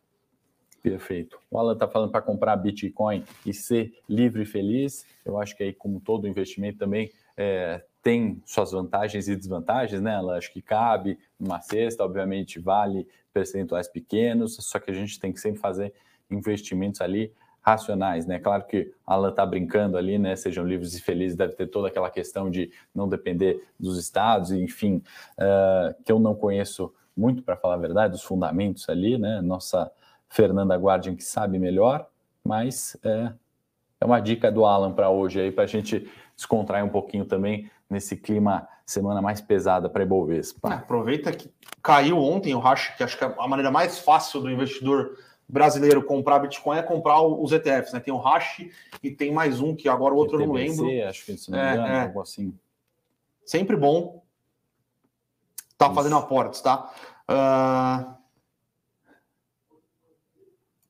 [0.83, 1.39] Perfeito.
[1.51, 5.07] O Alan está falando para comprar Bitcoin e ser livre e feliz.
[5.25, 10.15] Eu acho que aí, como todo investimento, também é, tem suas vantagens e desvantagens, né?
[10.15, 10.39] Alan?
[10.39, 15.41] Acho que cabe numa cesta, obviamente, vale percentuais pequenos, só que a gente tem que
[15.41, 15.93] sempre fazer
[16.31, 17.33] investimentos ali
[17.65, 18.39] racionais, né?
[18.39, 20.37] Claro que Alan está brincando ali, né?
[20.37, 25.03] Sejam livres e felizes, deve ter toda aquela questão de não depender dos estados, enfim,
[25.39, 29.41] uh, que eu não conheço muito, para falar a verdade, os fundamentos ali, né?
[29.41, 29.91] Nossa
[30.29, 32.07] Fernanda Guardian que sabe melhor,
[32.45, 33.33] mas é,
[33.99, 36.07] é uma dica do Alan para hoje aí, para a gente
[36.37, 40.69] descontrair um pouquinho também nesse clima semana mais pesada para Ibovespa.
[40.69, 41.51] É, aproveita que
[41.83, 45.17] caiu ontem, o acho que acho que é a maneira mais fácil do investidor
[45.49, 48.01] brasileiro comprar Bitcoin é comprar os ETFs, né?
[48.01, 48.67] Tem o Hash
[49.03, 50.87] e tem mais um que agora o outro eu não lembro.
[51.07, 52.03] Acho que se não me engano, é, é.
[52.03, 52.59] algo assim.
[53.45, 54.23] Sempre bom.
[55.77, 55.95] Tá Isso.
[55.95, 56.91] fazendo aportes, tá?
[57.29, 58.25] Uh...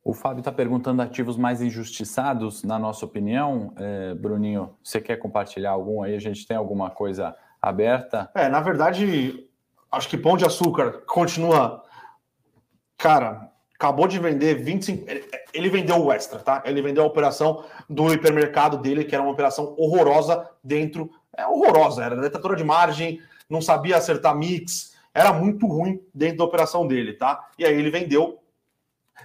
[0.05, 3.73] O Fábio está perguntando ativos mais injustiçados, na nossa opinião.
[3.77, 6.15] É, Bruninho, você quer compartilhar algum aí?
[6.15, 8.31] A gente tem alguma coisa aberta?
[8.35, 9.49] É, na verdade,
[9.91, 11.83] acho que Pão de Açúcar continua.
[12.99, 15.07] Cara, acabou de vender 25.
[15.53, 16.63] Ele vendeu o extra, tá?
[16.65, 21.11] Ele vendeu a operação do hipermercado dele, que era uma operação horrorosa dentro.
[21.37, 26.45] É horrorosa, era detetora de margem, não sabia acertar mix, era muito ruim dentro da
[26.45, 27.49] operação dele, tá?
[27.59, 28.41] E aí ele vendeu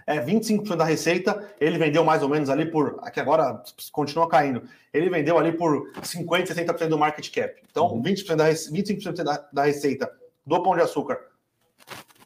[0.06, 3.00] é 25% da receita, ele vendeu mais ou menos ali por.
[3.02, 4.64] Aqui agora continua caindo.
[4.94, 7.62] Ele vendeu ali por 50%, 60% do market cap.
[7.70, 8.38] Então, 20% uhum.
[8.38, 10.12] da, 25% da, da receita
[10.46, 11.20] do pão de açúcar,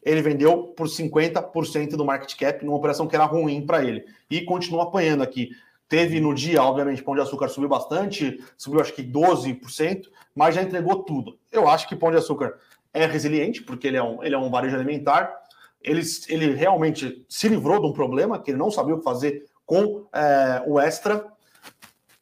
[0.05, 4.05] ele vendeu por 50% do market cap, numa operação que era ruim para ele.
[4.29, 5.49] E continua apanhando aqui.
[5.87, 10.61] Teve no dia, obviamente, pão de açúcar subiu bastante, subiu acho que 12%, mas já
[10.61, 11.37] entregou tudo.
[11.51, 12.55] Eu acho que pão de açúcar
[12.93, 15.43] é resiliente, porque ele é um, ele é um varejo alimentar
[15.83, 19.45] ele, ele realmente se livrou de um problema que ele não sabia o que fazer
[19.65, 21.25] com é, o extra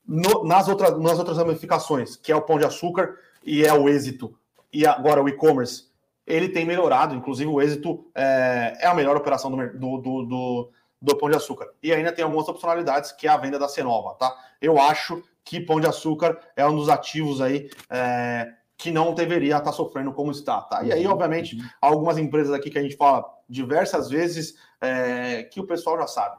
[0.05, 3.15] no, nas, outras, nas outras ramificações, que é o pão de açúcar
[3.45, 4.35] e é o êxito,
[4.73, 5.85] e agora o e-commerce,
[6.31, 10.71] ele tem melhorado, inclusive o êxito é, é a melhor operação do, do, do, do,
[11.01, 11.67] do pão de açúcar.
[11.81, 14.33] E ainda tem algumas opcionalidades, que é a venda da Cenova, tá?
[14.61, 19.57] Eu acho que pão de açúcar é um dos ativos aí é, que não deveria
[19.57, 20.83] estar sofrendo como está, tá?
[20.83, 21.13] E aí, uhum.
[21.13, 21.65] obviamente, uhum.
[21.81, 26.37] algumas empresas aqui que a gente fala diversas vezes é, que o pessoal já sabe.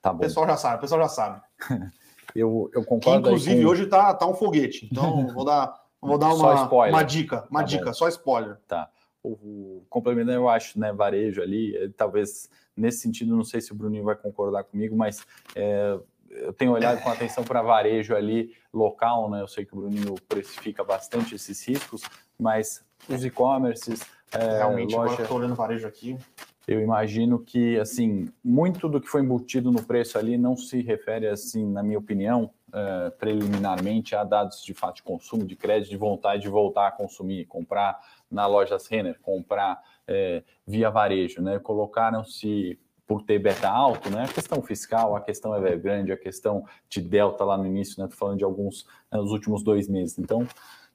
[0.00, 0.18] Tá bom.
[0.18, 1.40] O pessoal já sabe, o pessoal já sabe.
[2.34, 3.22] eu, eu concordo.
[3.22, 3.68] Que, inclusive, com...
[3.68, 4.88] hoje tá, tá um foguete.
[4.90, 7.92] Então, vou dar, vou dar uma, uma dica, uma tá dica, bom.
[7.92, 8.58] só spoiler.
[8.66, 8.88] Tá.
[9.24, 13.72] O, o complemento, eu acho, né, varejo ali, é, talvez nesse sentido, não sei se
[13.72, 15.98] o Bruninho vai concordar comigo, mas é,
[16.30, 19.40] eu tenho olhado com atenção para varejo ali local, né?
[19.40, 22.02] Eu sei que o Bruninho precifica bastante esses riscos,
[22.38, 24.00] mas os e-commerces.
[24.32, 26.18] É, Realmente, loja, agora estou olhando varejo aqui.
[26.66, 31.28] Eu imagino que, assim, muito do que foi embutido no preço ali não se refere,
[31.28, 35.96] assim, na minha opinião, é, preliminarmente a dados de fato de consumo, de crédito, de
[35.96, 38.00] vontade de voltar a consumir, comprar
[38.34, 41.58] na loja Renner, comprar é, via varejo, né?
[41.58, 44.24] Colocaram-se por ter beta alto, né?
[44.24, 48.08] A questão fiscal, a questão Evergrande, a questão de delta lá no início, né?
[48.08, 50.18] Tô falando de alguns né, nos últimos dois meses.
[50.18, 50.46] Então,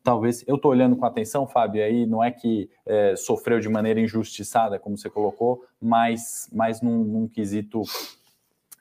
[0.03, 3.99] talvez eu estou olhando com atenção, Fábio, aí não é que é, sofreu de maneira
[3.99, 7.83] injustiçada, como você colocou, mas, mas num, num quesito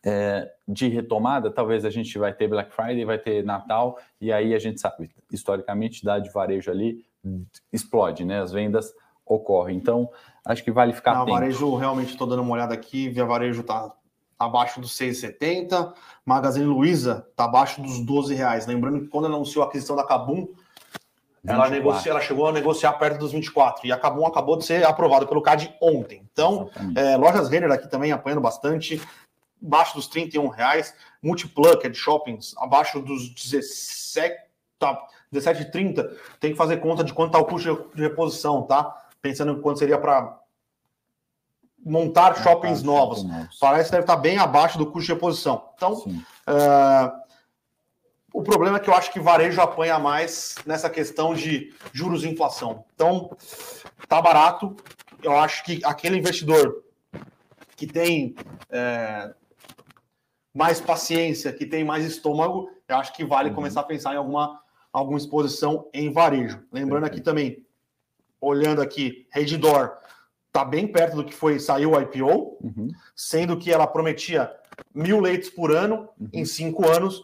[0.04, 4.54] é, de retomada, talvez a gente vai ter Black Friday, vai ter Natal, e aí
[4.54, 7.04] a gente sabe, historicamente, dá de varejo ali
[7.72, 8.40] explode, né?
[8.40, 8.92] As vendas
[9.24, 9.76] ocorrem.
[9.76, 10.08] Então,
[10.44, 11.34] acho que vale ficar Não, atento.
[11.34, 13.92] Varejo, realmente estou dando uma olhada aqui, Via Varejo está
[14.38, 15.92] abaixo dos 6,70,
[16.24, 18.66] Magazine Luiza está abaixo dos 12 reais.
[18.66, 20.48] Lembrando que quando anunciou a aquisição da Cabum,
[21.46, 24.84] ela, negocia, ela chegou a negociar perto dos 24 e a Cabum acabou de ser
[24.84, 26.22] aprovado pelo CAD ontem.
[26.32, 29.00] Então, é, lojas Renner aqui também apanhando bastante,
[29.62, 30.94] abaixo dos 31 reais.
[31.22, 34.36] Multiplug, é de shoppings, abaixo dos 17,
[34.78, 35.00] tá,
[35.32, 36.10] 17,30.
[36.40, 39.04] Tem que fazer conta de quanto está o custo de reposição, tá?
[39.20, 40.38] pensando em quanto seria para
[41.84, 43.24] montar shoppings novos.
[43.60, 45.70] Parece que deve estar bem abaixo do custo de reposição.
[45.74, 47.28] Então, uh,
[48.32, 52.28] o problema é que eu acho que varejo apanha mais nessa questão de juros e
[52.28, 52.84] inflação.
[52.94, 53.36] Então,
[54.06, 54.76] tá barato.
[55.22, 56.84] Eu acho que aquele investidor
[57.74, 58.36] que tem
[58.70, 59.32] é,
[60.54, 63.54] mais paciência, que tem mais estômago, eu acho que vale uhum.
[63.54, 64.60] começar a pensar em alguma,
[64.98, 66.62] alguma exposição em varejo.
[66.72, 67.64] Lembrando aqui também,
[68.40, 69.96] olhando aqui, Redditor
[70.46, 72.88] está bem perto do que foi saiu o IPO, uhum.
[73.14, 74.52] sendo que ela prometia
[74.94, 76.28] mil leitos por ano uhum.
[76.32, 77.22] em cinco anos.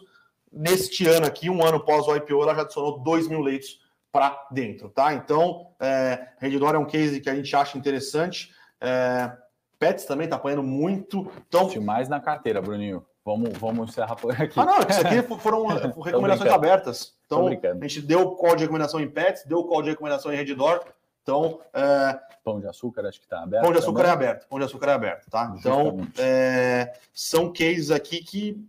[0.51, 4.47] Neste ano aqui, um ano pós o IPO, ela já adicionou dois mil leitos para
[4.49, 5.13] dentro, tá?
[5.13, 8.53] Então, é, Redditor é um case que a gente acha interessante.
[8.79, 9.35] É,
[9.77, 11.29] Pets também está apanhando muito.
[11.45, 13.05] Então, mais na carteira, Bruninho.
[13.25, 14.59] Vamos, vamos encerrar por aqui.
[14.59, 17.15] Ah, não, isso aqui foram recomendações abertas.
[17.25, 20.31] Então, a gente deu o call de recomendação em Pets, deu o call de recomendação
[20.31, 20.85] em Redditor.
[21.23, 22.19] Então, é...
[22.43, 23.63] Pão de açúcar acho que está aberto.
[23.63, 24.11] Pão de açúcar também.
[24.11, 24.47] é aberto.
[24.47, 25.55] Pão de açúcar é aberto, tá?
[25.57, 26.93] Então, é...
[27.11, 28.63] são cases aqui que,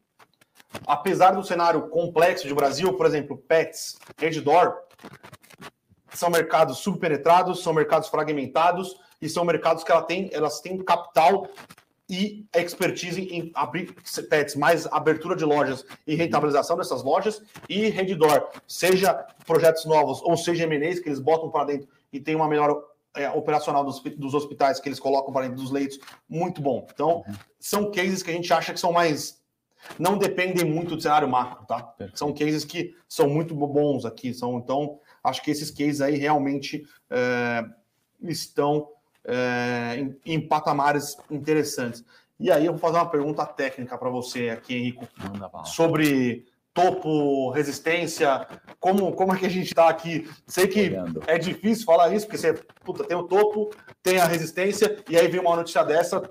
[0.86, 4.74] apesar do cenário complexo de Brasil, por exemplo, Pets, Redditor,
[6.14, 11.46] são mercados subpenetrados, são mercados fragmentados e são mercados que ela tem, elas têm capital
[12.09, 13.94] e expertise em abrir
[14.28, 20.36] pets, mais abertura de lojas e rentabilização dessas lojas e Redditor, seja projetos novos ou
[20.36, 22.80] seja MNEs que eles botam para dentro e tem uma melhor
[23.16, 25.98] é, operacional dos, dos, hospitais que eles colocam para dentro dos leitos,
[26.28, 26.86] muito bom.
[26.92, 27.34] Então, uhum.
[27.59, 29.42] são cases que a gente acha que são mais.
[29.98, 31.82] Não dependem muito do cenário macro, tá?
[31.82, 32.18] Perfeito.
[32.18, 34.34] São cases que são muito bons aqui.
[34.34, 37.64] São, então, acho que esses cases aí realmente é,
[38.22, 38.88] estão
[39.26, 42.04] é, em, em, patamares interessantes.
[42.38, 45.08] E aí eu vou fazer uma pergunta técnica para você aqui, Henrico,
[45.64, 48.46] sobre topo, resistência,
[48.78, 50.30] como, como é que a gente está aqui?
[50.46, 51.22] Sei que Olhando.
[51.26, 52.52] é difícil falar isso, porque você
[52.84, 56.30] puta, tem o topo, tem a resistência, e aí vem uma notícia dessa,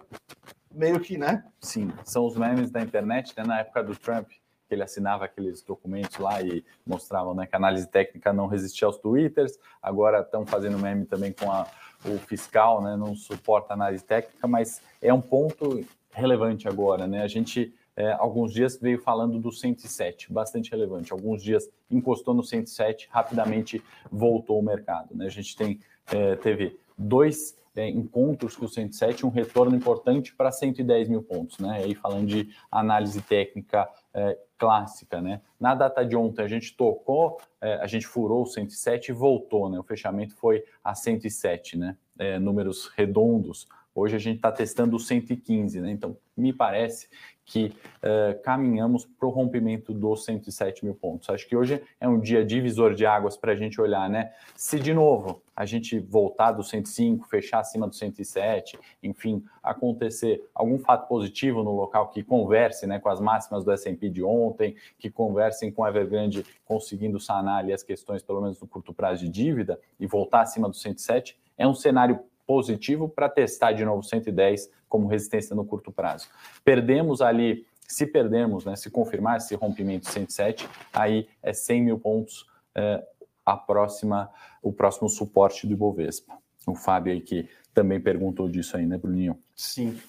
[0.71, 1.43] meio que, né?
[1.59, 3.43] Sim, são os memes da internet, né?
[3.43, 7.57] Na época do Trump, que ele assinava aqueles documentos lá e mostravam né, que a
[7.59, 11.67] análise técnica não resistia aos twitters, agora estão fazendo meme também com a,
[12.07, 12.95] o fiscal, né?
[12.95, 17.21] Não suporta análise técnica, mas é um ponto relevante agora, né?
[17.21, 21.13] A gente é, alguns dias veio falando do 107, bastante relevante.
[21.13, 23.81] Alguns dias encostou no 107, rapidamente
[24.11, 25.15] voltou o mercado.
[25.15, 25.25] Né?
[25.25, 25.79] A gente tem,
[26.11, 31.57] é, teve dois é, encontros com o 107, um retorno importante para 110 mil pontos.
[31.57, 31.83] Né?
[31.83, 35.21] Aí falando de análise técnica é, clássica.
[35.21, 35.41] Né?
[35.59, 39.69] Na data de ontem, a gente tocou, é, a gente furou o 107 e voltou.
[39.69, 39.77] Né?
[39.77, 41.97] O fechamento foi a 107, né?
[42.17, 45.89] É, números redondos Hoje a gente está testando o 115, né?
[45.89, 47.07] Então, me parece
[47.45, 47.71] que
[48.03, 51.29] uh, caminhamos para o rompimento dos 107 mil pontos.
[51.29, 54.33] Acho que hoje é um dia divisor de águas para a gente olhar, né?
[54.53, 60.77] Se de novo a gente voltar do 105, fechar acima do 107, enfim, acontecer algum
[60.77, 65.09] fato positivo no local que converse né, com as máximas do S&P de ontem, que
[65.09, 69.29] conversem com a Evergrande conseguindo sanar ali as questões, pelo menos no curto prazo de
[69.29, 74.69] dívida, e voltar acima do 107, é um cenário positivo para testar de novo 110
[74.87, 76.27] como resistência no curto prazo.
[76.63, 82.45] Perdemos ali, se perdermos, né, se confirmar esse rompimento 107, aí é 100 mil pontos
[82.73, 83.03] é,
[83.45, 84.29] a próxima,
[84.61, 86.33] o próximo suporte do Ibovespa.
[86.65, 89.37] O Fábio aí que também perguntou disso aí, né, Bruninho?
[89.55, 89.99] Sim.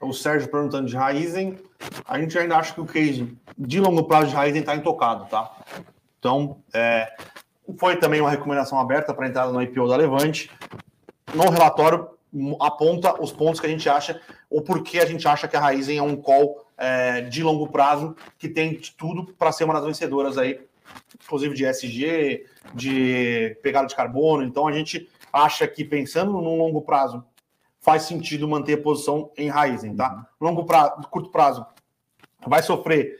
[0.00, 1.56] O Sérgio perguntando de Raizen,
[2.04, 5.56] a gente ainda acha que o case de longo prazo de Raizen está intocado, tá?
[6.18, 7.14] Então, é,
[7.78, 10.50] foi também uma recomendação aberta para entrada no IPO da Levante
[11.34, 12.08] no relatório
[12.60, 14.20] aponta os pontos que a gente acha,
[14.50, 18.16] ou porque a gente acha que a Raizen é um call é, de longo prazo
[18.38, 20.60] que tem tudo para ser uma das vencedoras aí,
[21.22, 24.42] inclusive de SG, de pegada de carbono.
[24.42, 27.24] Então a gente acha que pensando no longo prazo
[27.80, 30.26] faz sentido manter a posição em Raizen, tá?
[30.40, 31.64] Longo prazo, curto prazo
[32.46, 33.16] vai sofrer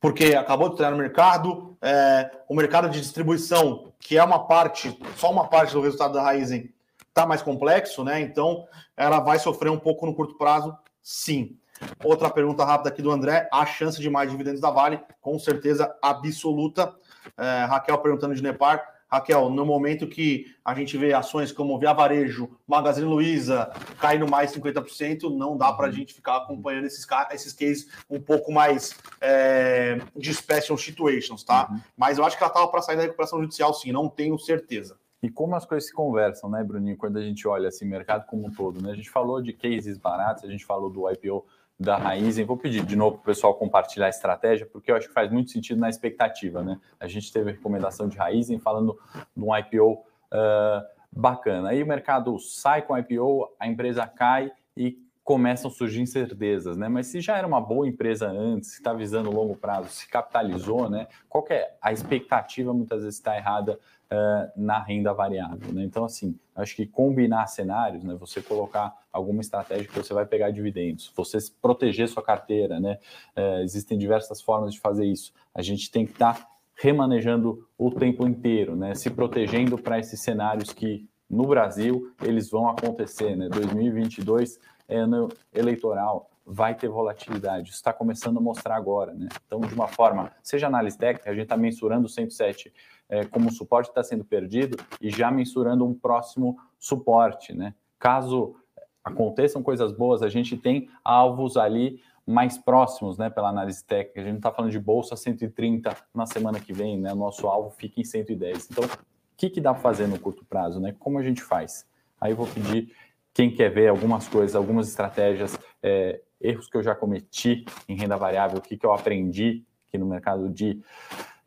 [0.00, 4.96] porque acabou de entrar no mercado, é, o mercado de distribuição, que é uma parte,
[5.16, 6.72] só uma parte do resultado da Raizen,
[7.18, 8.20] está mais complexo, né?
[8.20, 8.66] Então
[8.96, 11.58] ela vai sofrer um pouco no curto prazo, sim.
[12.04, 15.00] Outra pergunta rápida aqui do André: a chance de mais dividendos da Vale?
[15.20, 16.94] Com certeza absoluta.
[17.36, 18.96] É, Raquel perguntando de Nepar.
[19.10, 24.52] Raquel, no momento que a gente vê ações como Via Varejo, Magazine Luiza caindo mais
[24.52, 29.98] 50%, não dá para a gente ficar acompanhando esses, esses cases um pouco mais é,
[30.14, 31.68] de special situations, tá?
[31.70, 31.80] Uhum.
[31.96, 34.98] Mas eu acho que ela estava para sair da recuperação judicial, sim, não tenho certeza.
[35.22, 38.46] E como as coisas se conversam, né, Bruninho, quando a gente olha assim, mercado como
[38.46, 38.92] um todo, né?
[38.92, 41.44] A gente falou de cases baratos, a gente falou do IPO
[41.78, 42.44] da Raizen.
[42.44, 45.30] Vou pedir de novo para o pessoal compartilhar a estratégia, porque eu acho que faz
[45.30, 46.80] muito sentido na expectativa, né?
[47.00, 48.98] A gente teve a recomendação de Raizen falando
[49.36, 51.70] de um IPO uh, bacana.
[51.70, 54.98] Aí o mercado sai com o IPO, a empresa cai e
[55.28, 56.88] começam a surgir incertezas, né?
[56.88, 61.06] Mas se já era uma boa empresa antes, está visando longo prazo, se capitalizou, né?
[61.28, 63.78] Qual é a expectativa muitas vezes está errada
[64.12, 65.72] uh, na renda variável.
[65.72, 65.84] Né?
[65.84, 68.14] Então, assim, acho que combinar cenários, né?
[68.14, 72.98] você colocar alguma estratégia que você vai pegar dividendos, você proteger sua carteira, né?
[73.36, 75.32] Uh, existem diversas formas de fazer isso.
[75.54, 78.94] A gente tem que estar tá remanejando o tempo inteiro, né?
[78.94, 83.36] se protegendo para esses cenários que no Brasil eles vão acontecer.
[83.36, 83.48] Né?
[83.48, 87.68] 2022 é ano eleitoral, vai ter volatilidade.
[87.68, 89.28] Isso está começando a mostrar agora, né?
[89.46, 92.72] Então, de uma forma, seja análise técnica, a gente está mensurando o 107
[93.08, 97.74] é, como suporte está sendo perdido e já mensurando um próximo suporte, né?
[97.98, 98.54] Caso
[99.02, 104.20] aconteçam coisas boas, a gente tem alvos ali mais próximos, né, pela análise técnica.
[104.20, 107.14] A gente não está falando de bolsa 130 na semana que vem, né?
[107.14, 108.68] Nosso alvo fica em 110.
[108.70, 108.88] Então, o
[109.36, 110.94] que, que dá para fazer no curto prazo, né?
[110.98, 111.86] Como a gente faz?
[112.20, 112.92] Aí eu vou pedir
[113.32, 118.16] quem quer ver algumas coisas, algumas estratégias, é, erros que eu já cometi em renda
[118.16, 120.82] variável, o que, que eu aprendi aqui no mercado de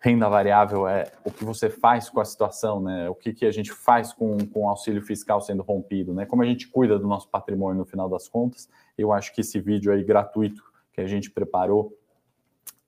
[0.01, 3.07] renda variável é o que você faz com a situação, né?
[3.07, 6.25] O que, que a gente faz com, com o auxílio fiscal sendo rompido, né?
[6.25, 8.67] Como a gente cuida do nosso patrimônio no final das contas.
[8.97, 11.95] Eu acho que esse vídeo aí gratuito que a gente preparou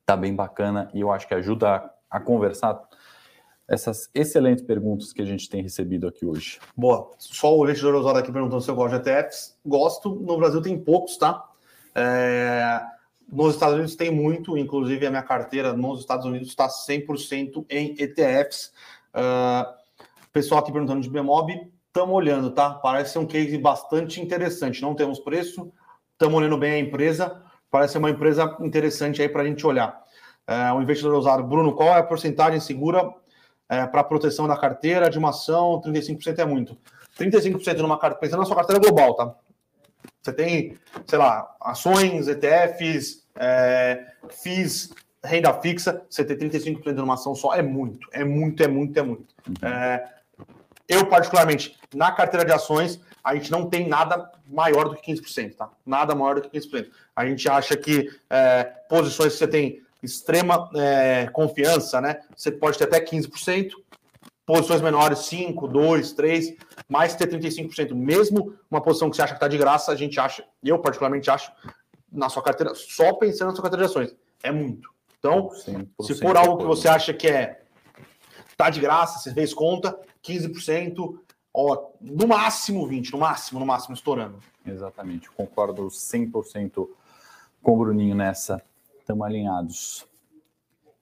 [0.03, 1.76] tá bem bacana e eu acho que ajuda
[2.09, 2.82] a, a conversar
[3.68, 6.59] essas excelentes perguntas que a gente tem recebido aqui hoje.
[6.76, 7.11] Boa.
[7.20, 9.55] Só o investidor Osório aqui perguntando se eu gosto de ETFs.
[9.64, 10.09] Gosto.
[10.16, 11.47] No Brasil tem poucos, tá?
[11.93, 12.82] É...
[13.32, 17.96] Nos Estados Unidos tem muito, inclusive a minha carteira nos Estados Unidos está 100% em
[17.98, 18.68] ETFs.
[19.14, 19.76] Uh, ah,
[20.32, 21.52] pessoal aqui perguntando de Bemob,
[21.88, 22.72] estamos olhando, tá?
[22.72, 24.82] Parece ser um case bastante interessante.
[24.82, 25.72] Não temos preço,
[26.12, 30.02] estamos olhando bem a empresa, parece uma empresa interessante aí para a gente olhar.
[30.48, 33.14] É, o investidor ousado, Bruno, qual é a porcentagem segura
[33.70, 35.82] é, para proteção da carteira de uma ação?
[35.82, 36.78] 35% é muito.
[37.18, 39.36] 35% numa carteira, pensando na sua carteira global, tá?
[40.24, 47.36] Você tem, sei lá, ações, ETFs, é, FIIs, renda fixa, você ter 35% numa ação
[47.36, 49.36] só é muito, é muito, é muito, é muito.
[49.48, 49.68] Uhum.
[49.68, 50.14] É,
[50.88, 55.56] eu, particularmente, na carteira de ações, a gente não tem nada maior do que 15%,
[55.56, 55.70] tá?
[55.86, 56.88] Nada maior do que 15%.
[57.16, 62.22] A gente acha que é, posições que você tem extrema é, confiança, né?
[62.36, 63.72] Você pode ter até 15%,
[64.46, 66.56] posições menores, 5, 2, 3,
[66.89, 67.94] mais ter 35%.
[67.94, 71.30] Mesmo uma posição que você acha que está de graça, a gente acha, eu particularmente
[71.30, 71.52] acho,
[72.12, 74.91] na sua carteira, só pensando na sua carteira de ações, é muito.
[75.20, 75.50] Então,
[76.02, 77.62] se for algo que você acha que é
[78.58, 81.18] tá de graça, você fez conta, 15%,
[81.54, 84.39] ó, no máximo 20, no máximo, no máximo estourando.
[84.66, 86.88] Exatamente, concordo 100%
[87.62, 88.62] com o Bruninho nessa.
[89.00, 90.06] Estamos alinhados.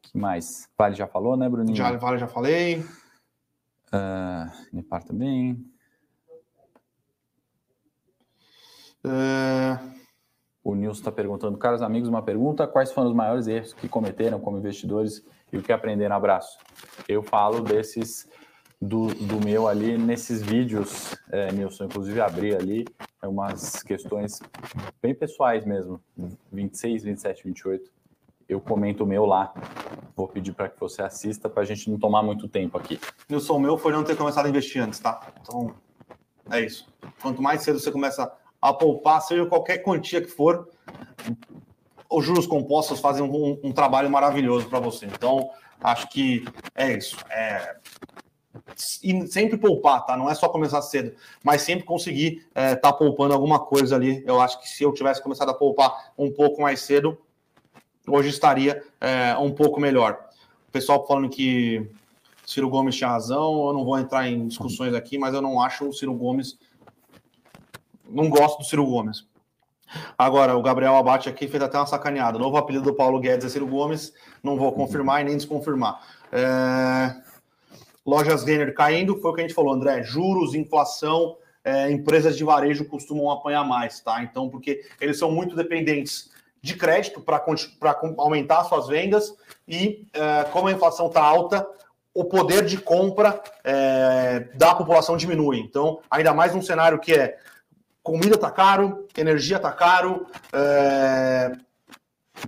[0.02, 0.70] que mais?
[0.78, 1.76] Vale já falou, né, Bruninho?
[1.76, 2.84] Já, vale já falei.
[3.94, 5.54] Uh, Nepar também.
[9.04, 10.02] Uh...
[10.64, 14.40] O Nilson está perguntando, caros amigos, uma pergunta: quais foram os maiores erros que cometeram
[14.40, 16.16] como investidores e o que aprenderam?
[16.16, 16.60] Abraço.
[17.08, 18.30] Eu falo desses
[18.80, 22.86] do, do meu ali nesses vídeos, é, Nilson, inclusive abri ali
[23.24, 24.40] umas questões
[25.02, 26.02] bem pessoais mesmo,
[26.52, 27.92] 26, 27, 28.
[28.52, 29.54] Eu comento o meu lá.
[30.14, 33.00] Vou pedir para que você assista para a gente não tomar muito tempo aqui.
[33.30, 35.22] Nilson, o meu foi não ter começado a investir antes, tá?
[35.42, 35.74] Então,
[36.52, 36.86] é isso.
[37.22, 38.30] Quanto mais cedo você começa
[38.62, 40.68] a poupar, seja qualquer quantia que for,
[42.10, 45.06] os juros compostos fazem um, um trabalho maravilhoso para você.
[45.06, 45.50] Então,
[45.82, 46.44] acho que
[46.76, 47.16] é isso.
[47.30, 47.78] É...
[49.02, 50.18] E sempre poupar, tá?
[50.18, 54.22] Não é só começar cedo, mas sempre conseguir estar é, tá poupando alguma coisa ali.
[54.28, 57.18] Eu acho que se eu tivesse começado a poupar um pouco mais cedo,
[58.08, 60.18] hoje estaria é, um pouco melhor.
[60.68, 61.90] O pessoal falando que
[62.46, 65.88] Ciro Gomes tinha razão, eu não vou entrar em discussões aqui, mas eu não acho
[65.88, 66.58] o Ciro Gomes
[68.12, 69.26] não gosto do Ciro Gomes.
[70.18, 72.38] Agora, o Gabriel Abate aqui fez até uma sacaneada.
[72.38, 74.14] Novo apelido do Paulo Guedes é Ciro Gomes.
[74.44, 76.02] Não vou confirmar e nem desconfirmar.
[76.32, 77.16] É...
[78.06, 80.04] Lojas Renner caindo, foi o que a gente falou, André.
[80.04, 84.24] Juros, inflação, é, empresas de varejo costumam apanhar mais, tá?
[84.24, 86.31] Então, porque eles são muito dependentes
[86.62, 87.44] de crédito para
[88.18, 89.36] aumentar suas vendas
[89.68, 91.68] e, é, como a inflação está alta,
[92.14, 95.60] o poder de compra é, da população diminui.
[95.60, 97.38] Então, ainda mais num cenário que é
[98.04, 101.52] comida tá caro, energia tá caro, é...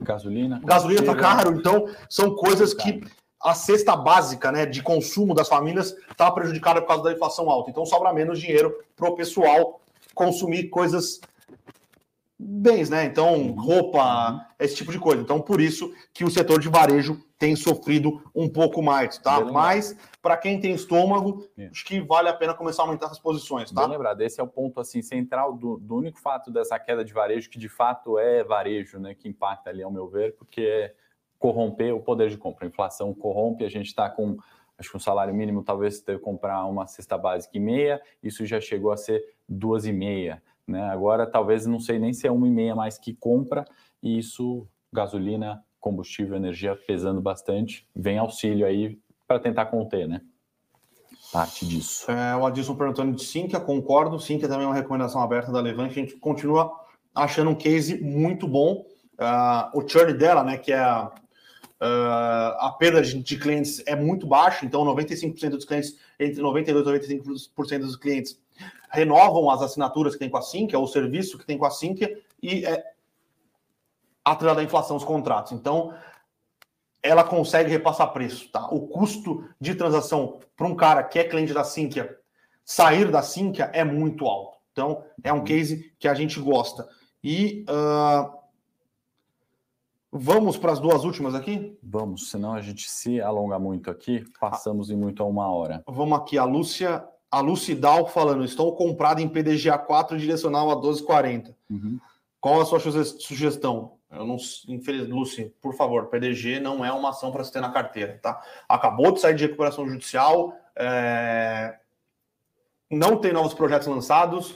[0.02, 1.56] gasolina, gasolina tá caro.
[1.56, 3.02] Então, são coisas que
[3.42, 7.70] a cesta básica né, de consumo das famílias está prejudicada por causa da inflação alta.
[7.70, 9.82] Então, sobra menos dinheiro para o pessoal
[10.16, 11.20] consumir coisas
[12.40, 13.06] bens, né?
[13.06, 14.40] Então, roupa, uhum.
[14.60, 15.22] esse tipo de coisa.
[15.22, 19.42] Então, por isso que o setor de varejo tem sofrido um pouco mais, tá?
[19.42, 21.68] Mas para quem tem estômago, é.
[21.68, 23.82] acho que vale a pena começar a aumentar essas posições, tá?
[23.82, 27.12] Bem lembrado, esse é o ponto assim central do, do, único fato dessa queda de
[27.12, 30.94] varejo que de fato é varejo, né, que impacta ali ao meu ver, porque é
[31.38, 32.66] corromper o poder de compra.
[32.66, 34.38] A inflação corrompe, a gente está com
[34.78, 38.60] acho que um salário mínimo talvez deve comprar uma cesta básica e meia, isso já
[38.60, 40.42] chegou a ser duas e meia.
[40.68, 40.82] Né?
[40.90, 43.66] Agora, talvez não sei nem se é uma e meia mais que compra,
[44.02, 48.98] e isso, gasolina, combustível, energia pesando bastante, vem auxílio aí
[49.28, 50.22] para tentar conter, né?
[51.32, 52.10] Parte disso.
[52.12, 54.20] É, o Adilson perguntando de Sinqia, concordo.
[54.20, 56.00] Sinqia também é uma recomendação aberta da Levante.
[56.00, 56.72] A gente continua
[57.14, 58.86] achando um case muito bom.
[59.14, 61.12] Uh, o churn dela, né, que é a,
[61.82, 64.66] uh, a perda de, de, clientes, é muito baixo.
[64.66, 68.40] Então, 95% dos clientes, entre 92% e 95% dos clientes
[68.94, 72.22] renovam as assinaturas que tem com a Sinqia, o serviço que tem com a Sinqia,
[72.42, 72.94] e é
[74.24, 75.52] atrelado à inflação os contratos.
[75.52, 75.94] Então,
[77.02, 78.68] ela consegue repassar preço, tá?
[78.70, 82.18] O custo de transação para um cara que é cliente da Sinqia
[82.64, 84.58] sair da Sinqia é muito alto.
[84.72, 86.88] Então, é um case que a gente gosta.
[87.24, 88.32] E uh,
[90.12, 91.78] vamos para as duas últimas aqui?
[91.84, 95.84] Vamos, senão a gente se alonga muito aqui, passamos em muito a uma hora.
[95.88, 101.56] Vamos aqui, a Lúcia a Lucidal falando, estou comprado em PDGA 4 direcional a 12,40.
[101.68, 102.00] Uhum.
[102.40, 103.94] Qual a sua sugestão?
[104.12, 107.72] Eu não, infelizmente, Lucy, por favor, PDG não é uma ação para se ter na
[107.72, 108.40] carteira, tá?
[108.70, 111.76] Acabou de sair de recuperação judicial, é...
[112.92, 114.56] não tem novos projetos lançados,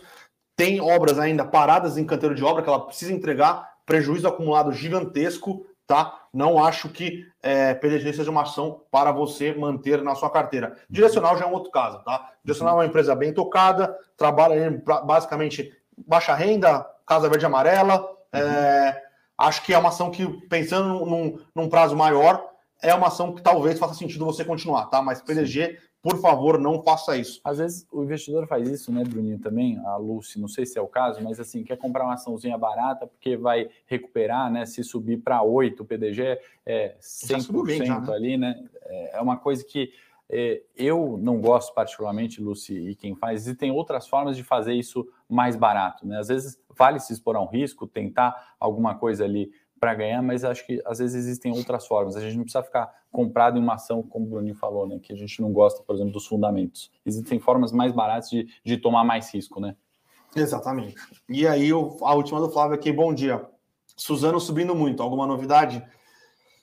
[0.56, 5.66] tem obras ainda paradas em canteiro de obra que ela precisa entregar, prejuízo acumulado gigantesco,
[5.88, 6.22] tá?
[6.34, 10.78] Não acho que é, PDG seja uma ação para você manter na sua carteira.
[10.90, 12.30] Direcional já é um outro caso, tá?
[12.44, 15.72] Direcional é uma empresa bem tocada, trabalha basicamente
[16.06, 18.02] baixa renda, Casa Verde Amarela.
[18.02, 18.42] Uhum.
[18.42, 19.02] É,
[19.38, 22.46] acho que é uma ação que, pensando num, num, prazo maior,
[22.82, 25.02] é uma ação que talvez faça sentido você continuar, tá?
[25.02, 27.42] Mas PDG, por favor, não faça isso.
[27.44, 30.82] Às vezes o investidor faz isso, né, Bruninho, também, a Lucy, não sei se é
[30.82, 34.66] o caso, mas assim, quer comprar uma açãozinha barata porque vai recuperar, né?
[34.66, 38.14] Se subir para 8, o PDG é 100% bem, já, né?
[38.14, 38.64] ali, né?
[38.86, 39.92] É, uma coisa que
[40.30, 44.74] é, eu não gosto particularmente, Lucy, e quem faz, e tem outras formas de fazer
[44.74, 46.06] isso mais barato.
[46.06, 46.20] Né?
[46.20, 50.44] Às vezes vale se expor a um risco, tentar alguma coisa ali para ganhar, mas
[50.44, 52.16] acho que às vezes existem outras formas.
[52.16, 55.00] A gente não precisa ficar comprado em uma ação, como o Bruninho falou, né?
[55.02, 56.92] que a gente não gosta, por exemplo, dos fundamentos.
[57.06, 59.76] Existem formas mais baratas de, de tomar mais risco, né?
[60.36, 60.96] Exatamente.
[61.30, 63.44] E aí, a última do Flávio aqui, bom dia.
[63.96, 65.84] Suzano subindo muito, alguma novidade?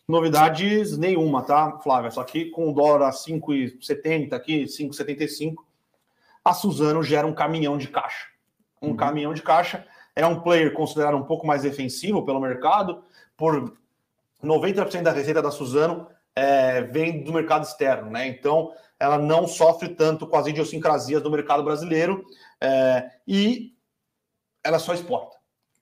[0.06, 2.10] Novidades nenhuma, tá, Flávia?
[2.10, 5.54] Só que com o dólar a 5,70 aqui, 5,75,
[6.44, 8.26] a Suzano gera um caminhão de caixa.
[8.80, 8.96] Um uhum.
[8.96, 9.86] caminhão de caixa
[10.16, 13.02] é um player considerado um pouco mais defensivo pelo mercado,
[13.36, 13.76] por
[14.42, 18.26] 90% da receita da Suzano é, vem do mercado externo, né?
[18.26, 22.24] Então ela não sofre tanto com as idiosincrasias do mercado brasileiro
[22.60, 23.74] é, e
[24.62, 25.36] ela só exporta.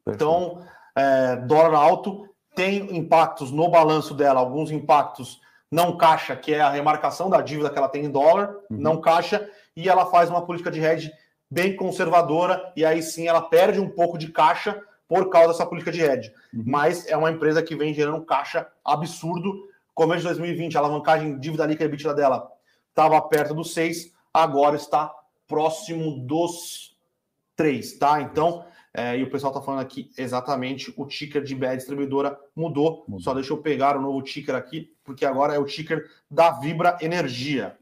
[0.04, 0.24] Perfeito.
[0.24, 0.64] Então,
[0.96, 6.70] é, dólar alto tem impactos no balanço dela, alguns impactos não caixa, que é a
[6.70, 8.76] remarcação da dívida que ela tem em dólar, uhum.
[8.76, 11.10] não caixa, e ela faz uma política de hedge
[11.52, 15.92] bem conservadora, e aí sim ela perde um pouco de caixa por causa dessa política
[15.92, 16.32] de hedge.
[16.54, 16.64] Uhum.
[16.66, 19.68] Mas é uma empresa que vem gerando caixa absurdo.
[19.94, 22.50] Começo de 2020, a alavancagem dívida líquida EBITDA dela
[22.88, 25.14] estava perto dos 6, agora está
[25.46, 26.96] próximo dos
[27.54, 28.22] 3, tá?
[28.22, 33.04] Então, é, e o pessoal está falando aqui exatamente o ticker de BR Distribuidora mudou.
[33.18, 36.96] Só deixa eu pegar o novo ticker aqui, porque agora é o ticker da Vibra
[37.02, 37.76] Energia.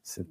[0.00, 0.24] Você...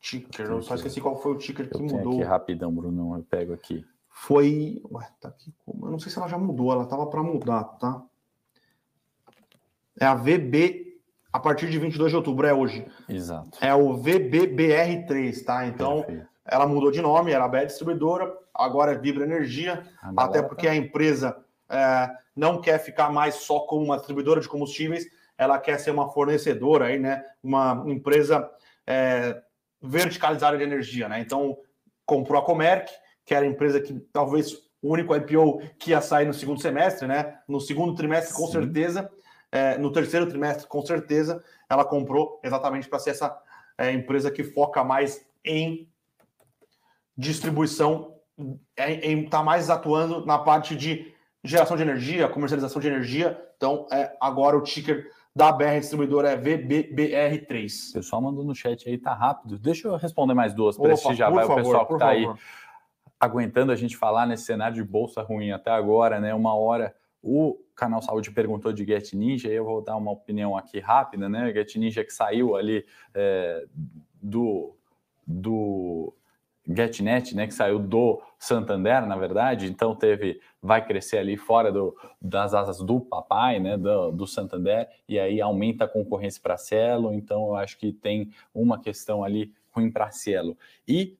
[0.00, 2.14] Ticker, eu só esqueci qual foi o ticker que mudou.
[2.14, 3.84] Aqui rapidão, Bruno, eu pego aqui.
[4.08, 4.80] Foi.
[4.90, 5.52] Ué, tá aqui.
[5.66, 8.02] Eu não sei se ela já mudou, ela estava para mudar, tá?
[10.00, 11.00] É a VB
[11.32, 12.86] a partir de 22 de outubro, é hoje.
[13.08, 13.58] Exato.
[13.60, 15.66] É o VBBR3, tá?
[15.66, 16.02] Então.
[16.02, 19.86] Perfeito ela mudou de nome, era BR Distribuidora, agora é Vibra Energia,
[20.16, 21.36] até porque a empresa
[21.68, 26.08] é, não quer ficar mais só como uma distribuidora de combustíveis, ela quer ser uma
[26.08, 27.22] fornecedora aí, né?
[27.42, 28.50] Uma empresa
[28.86, 29.40] é,
[29.80, 31.20] verticalizada de energia, né?
[31.20, 31.56] Então
[32.04, 32.90] comprou a Comerc,
[33.24, 37.06] que era a empresa que talvez o único IPO que ia sair no segundo semestre,
[37.06, 37.38] né?
[37.48, 38.52] No segundo trimestre, com Sim.
[38.52, 39.10] certeza.
[39.50, 43.38] É, no terceiro trimestre, com certeza, ela comprou exatamente para ser essa
[43.78, 45.88] é, empresa que foca mais em
[47.16, 48.18] distribuição
[48.76, 51.12] está mais atuando na parte de
[51.42, 53.40] geração de energia, comercialização de energia.
[53.56, 57.90] Então, é, agora o ticker da BR Distribuidora é VBBR3.
[57.90, 59.56] O pessoal mandou no chat aí, tá rápido.
[59.56, 60.76] Deixa eu responder mais duas,
[61.14, 62.26] já vai favor, o pessoal que está aí
[63.20, 66.34] aguentando a gente falar nesse cenário de bolsa ruim até agora, né?
[66.34, 66.92] Uma hora.
[67.22, 71.52] O canal Saúde perguntou de Get Ninja, eu vou dar uma opinião aqui rápida, né?
[71.52, 72.84] Get Ninja que saiu ali
[73.14, 73.64] é,
[74.20, 74.74] do,
[75.24, 76.12] do
[76.68, 81.96] GetNet, né, que saiu do Santander, na verdade, então teve, vai crescer ali fora do,
[82.20, 87.12] das asas do papai, né, do, do Santander, e aí aumenta a concorrência para Cielo,
[87.12, 90.56] então eu acho que tem uma questão ali ruim para Cielo.
[90.86, 91.16] E,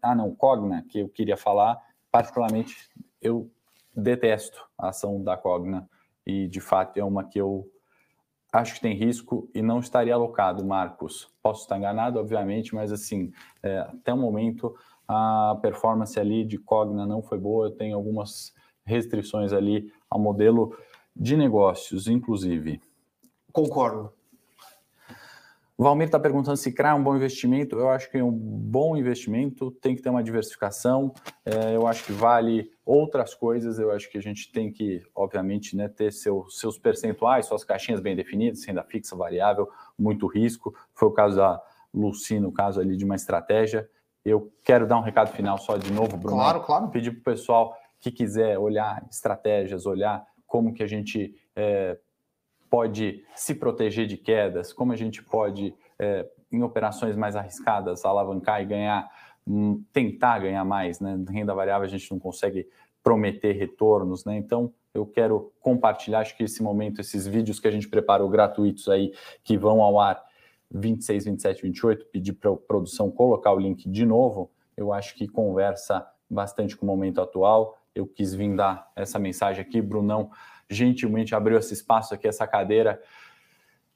[0.00, 1.80] ah não, Cogna, que eu queria falar,
[2.10, 2.76] particularmente
[3.20, 3.50] eu
[3.94, 5.88] detesto a ação da Cogna,
[6.24, 7.68] e de fato é uma que eu
[8.52, 11.32] acho que tem risco e não estaria alocado, Marcos.
[11.42, 13.32] Posso estar enganado, obviamente, mas assim,
[13.62, 14.76] é, até o momento
[15.12, 18.54] a performance ali de Cogna não foi boa, tem algumas
[18.84, 20.76] restrições ali ao modelo
[21.14, 22.80] de negócios, inclusive.
[23.52, 24.12] Concordo.
[25.78, 27.76] Valmir está perguntando se CRA é um bom investimento.
[27.76, 31.12] Eu acho que é um bom investimento, tem que ter uma diversificação.
[31.44, 33.78] É, eu acho que vale outras coisas.
[33.78, 38.00] Eu acho que a gente tem que, obviamente, né, ter seu, seus percentuais, suas caixinhas
[38.00, 40.74] bem definidas, renda fixa, variável, muito risco.
[40.94, 41.60] Foi o caso da
[41.92, 43.88] Luci, no caso ali de uma estratégia.
[44.24, 46.36] Eu quero dar um recado final só de novo, Bruno.
[46.36, 46.88] Claro, claro.
[46.88, 51.98] Pedir para o pessoal que quiser olhar estratégias, olhar como que a gente é,
[52.70, 58.62] pode se proteger de quedas, como a gente pode, é, em operações mais arriscadas, alavancar
[58.62, 59.10] e ganhar,
[59.46, 61.00] hum, tentar ganhar mais.
[61.00, 61.18] Né?
[61.28, 62.68] Renda variável a gente não consegue
[63.02, 64.36] prometer retornos, né?
[64.36, 68.88] Então eu quero compartilhar, acho que esse momento, esses vídeos que a gente preparou gratuitos
[68.88, 69.12] aí,
[69.42, 70.22] que vão ao ar
[70.74, 75.28] 26, 27, 28, pedir para a produção colocar o link de novo, eu acho que
[75.28, 77.78] conversa bastante com o momento atual.
[77.94, 80.30] Eu quis vir dar essa mensagem aqui, Brunão
[80.68, 83.00] gentilmente abriu esse espaço aqui, essa cadeira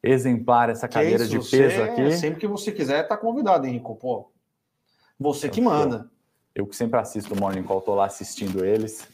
[0.03, 2.13] exemplar, essa cadeira isso, de peso aqui.
[2.13, 3.97] Sempre que você quiser, está convidado, Henrico.
[3.97, 4.31] Pô,
[5.19, 6.11] você que manda.
[6.55, 9.09] Eu que sempre assisto o Morning Call, estou lá assistindo eles.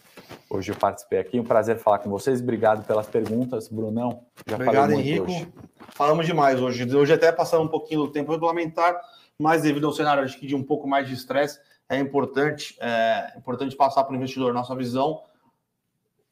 [0.48, 1.38] Hoje eu participei aqui.
[1.38, 2.40] Um prazer falar com vocês.
[2.40, 4.24] Obrigado pelas perguntas, Brunão.
[4.46, 5.30] Já Obrigado, Henrico.
[5.30, 5.52] Hoje.
[5.90, 6.84] Falamos demais hoje.
[6.94, 9.00] Hoje até passamos um pouquinho do tempo regulamentar,
[9.38, 13.34] mas devido ao cenário acho que de um pouco mais de estresse, é importante, é
[13.36, 15.22] importante passar para o investidor nossa visão.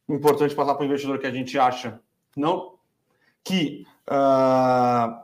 [0.08, 2.00] Importante passar para o investidor que a gente acha
[2.36, 2.74] não
[3.42, 5.18] que uh,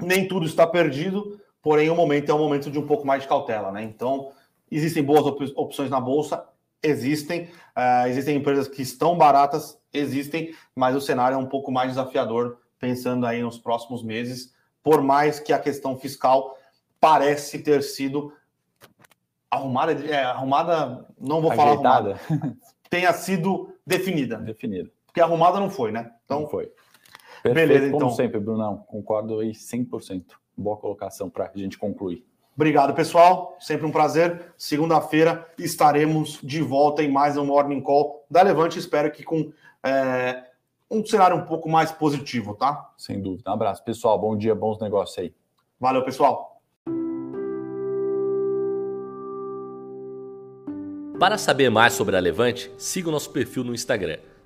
[0.00, 3.28] nem tudo está perdido, porém o momento é um momento de um pouco mais de
[3.28, 3.82] cautela, né?
[3.82, 4.32] Então
[4.70, 6.44] Existem boas op opções na bolsa,
[6.82, 7.44] existem.
[7.76, 12.58] Uh, existem empresas que estão baratas, existem, mas o cenário é um pouco mais desafiador
[12.78, 16.56] pensando aí nos próximos meses, por mais que a questão fiscal
[16.98, 18.32] parece ter sido
[19.50, 21.76] arrumada, é, arrumada, não vou Ajeitada.
[21.76, 22.56] falar arrumada,
[22.88, 24.36] tenha sido definida.
[24.38, 24.90] Definida.
[25.06, 26.10] Porque arrumada não foi, né?
[26.24, 26.72] Então não foi.
[27.42, 28.00] Perfeito, beleza, então.
[28.00, 30.24] Como sempre, Brunão, concordo aí 100%.
[30.56, 32.24] Boa colocação para a gente concluir.
[32.60, 33.56] Obrigado, pessoal.
[33.58, 34.52] Sempre um prazer.
[34.54, 38.78] Segunda-feira estaremos de volta em mais um Morning Call da Levante.
[38.78, 39.50] Espero que com
[39.82, 40.44] é,
[40.90, 42.92] um cenário um pouco mais positivo, tá?
[42.98, 43.50] Sem dúvida.
[43.50, 44.18] Um abraço, pessoal.
[44.18, 45.32] Bom dia, bons negócios aí.
[45.80, 46.60] Valeu, pessoal.
[51.18, 54.18] Para saber mais sobre a Levante, siga o nosso perfil no Instagram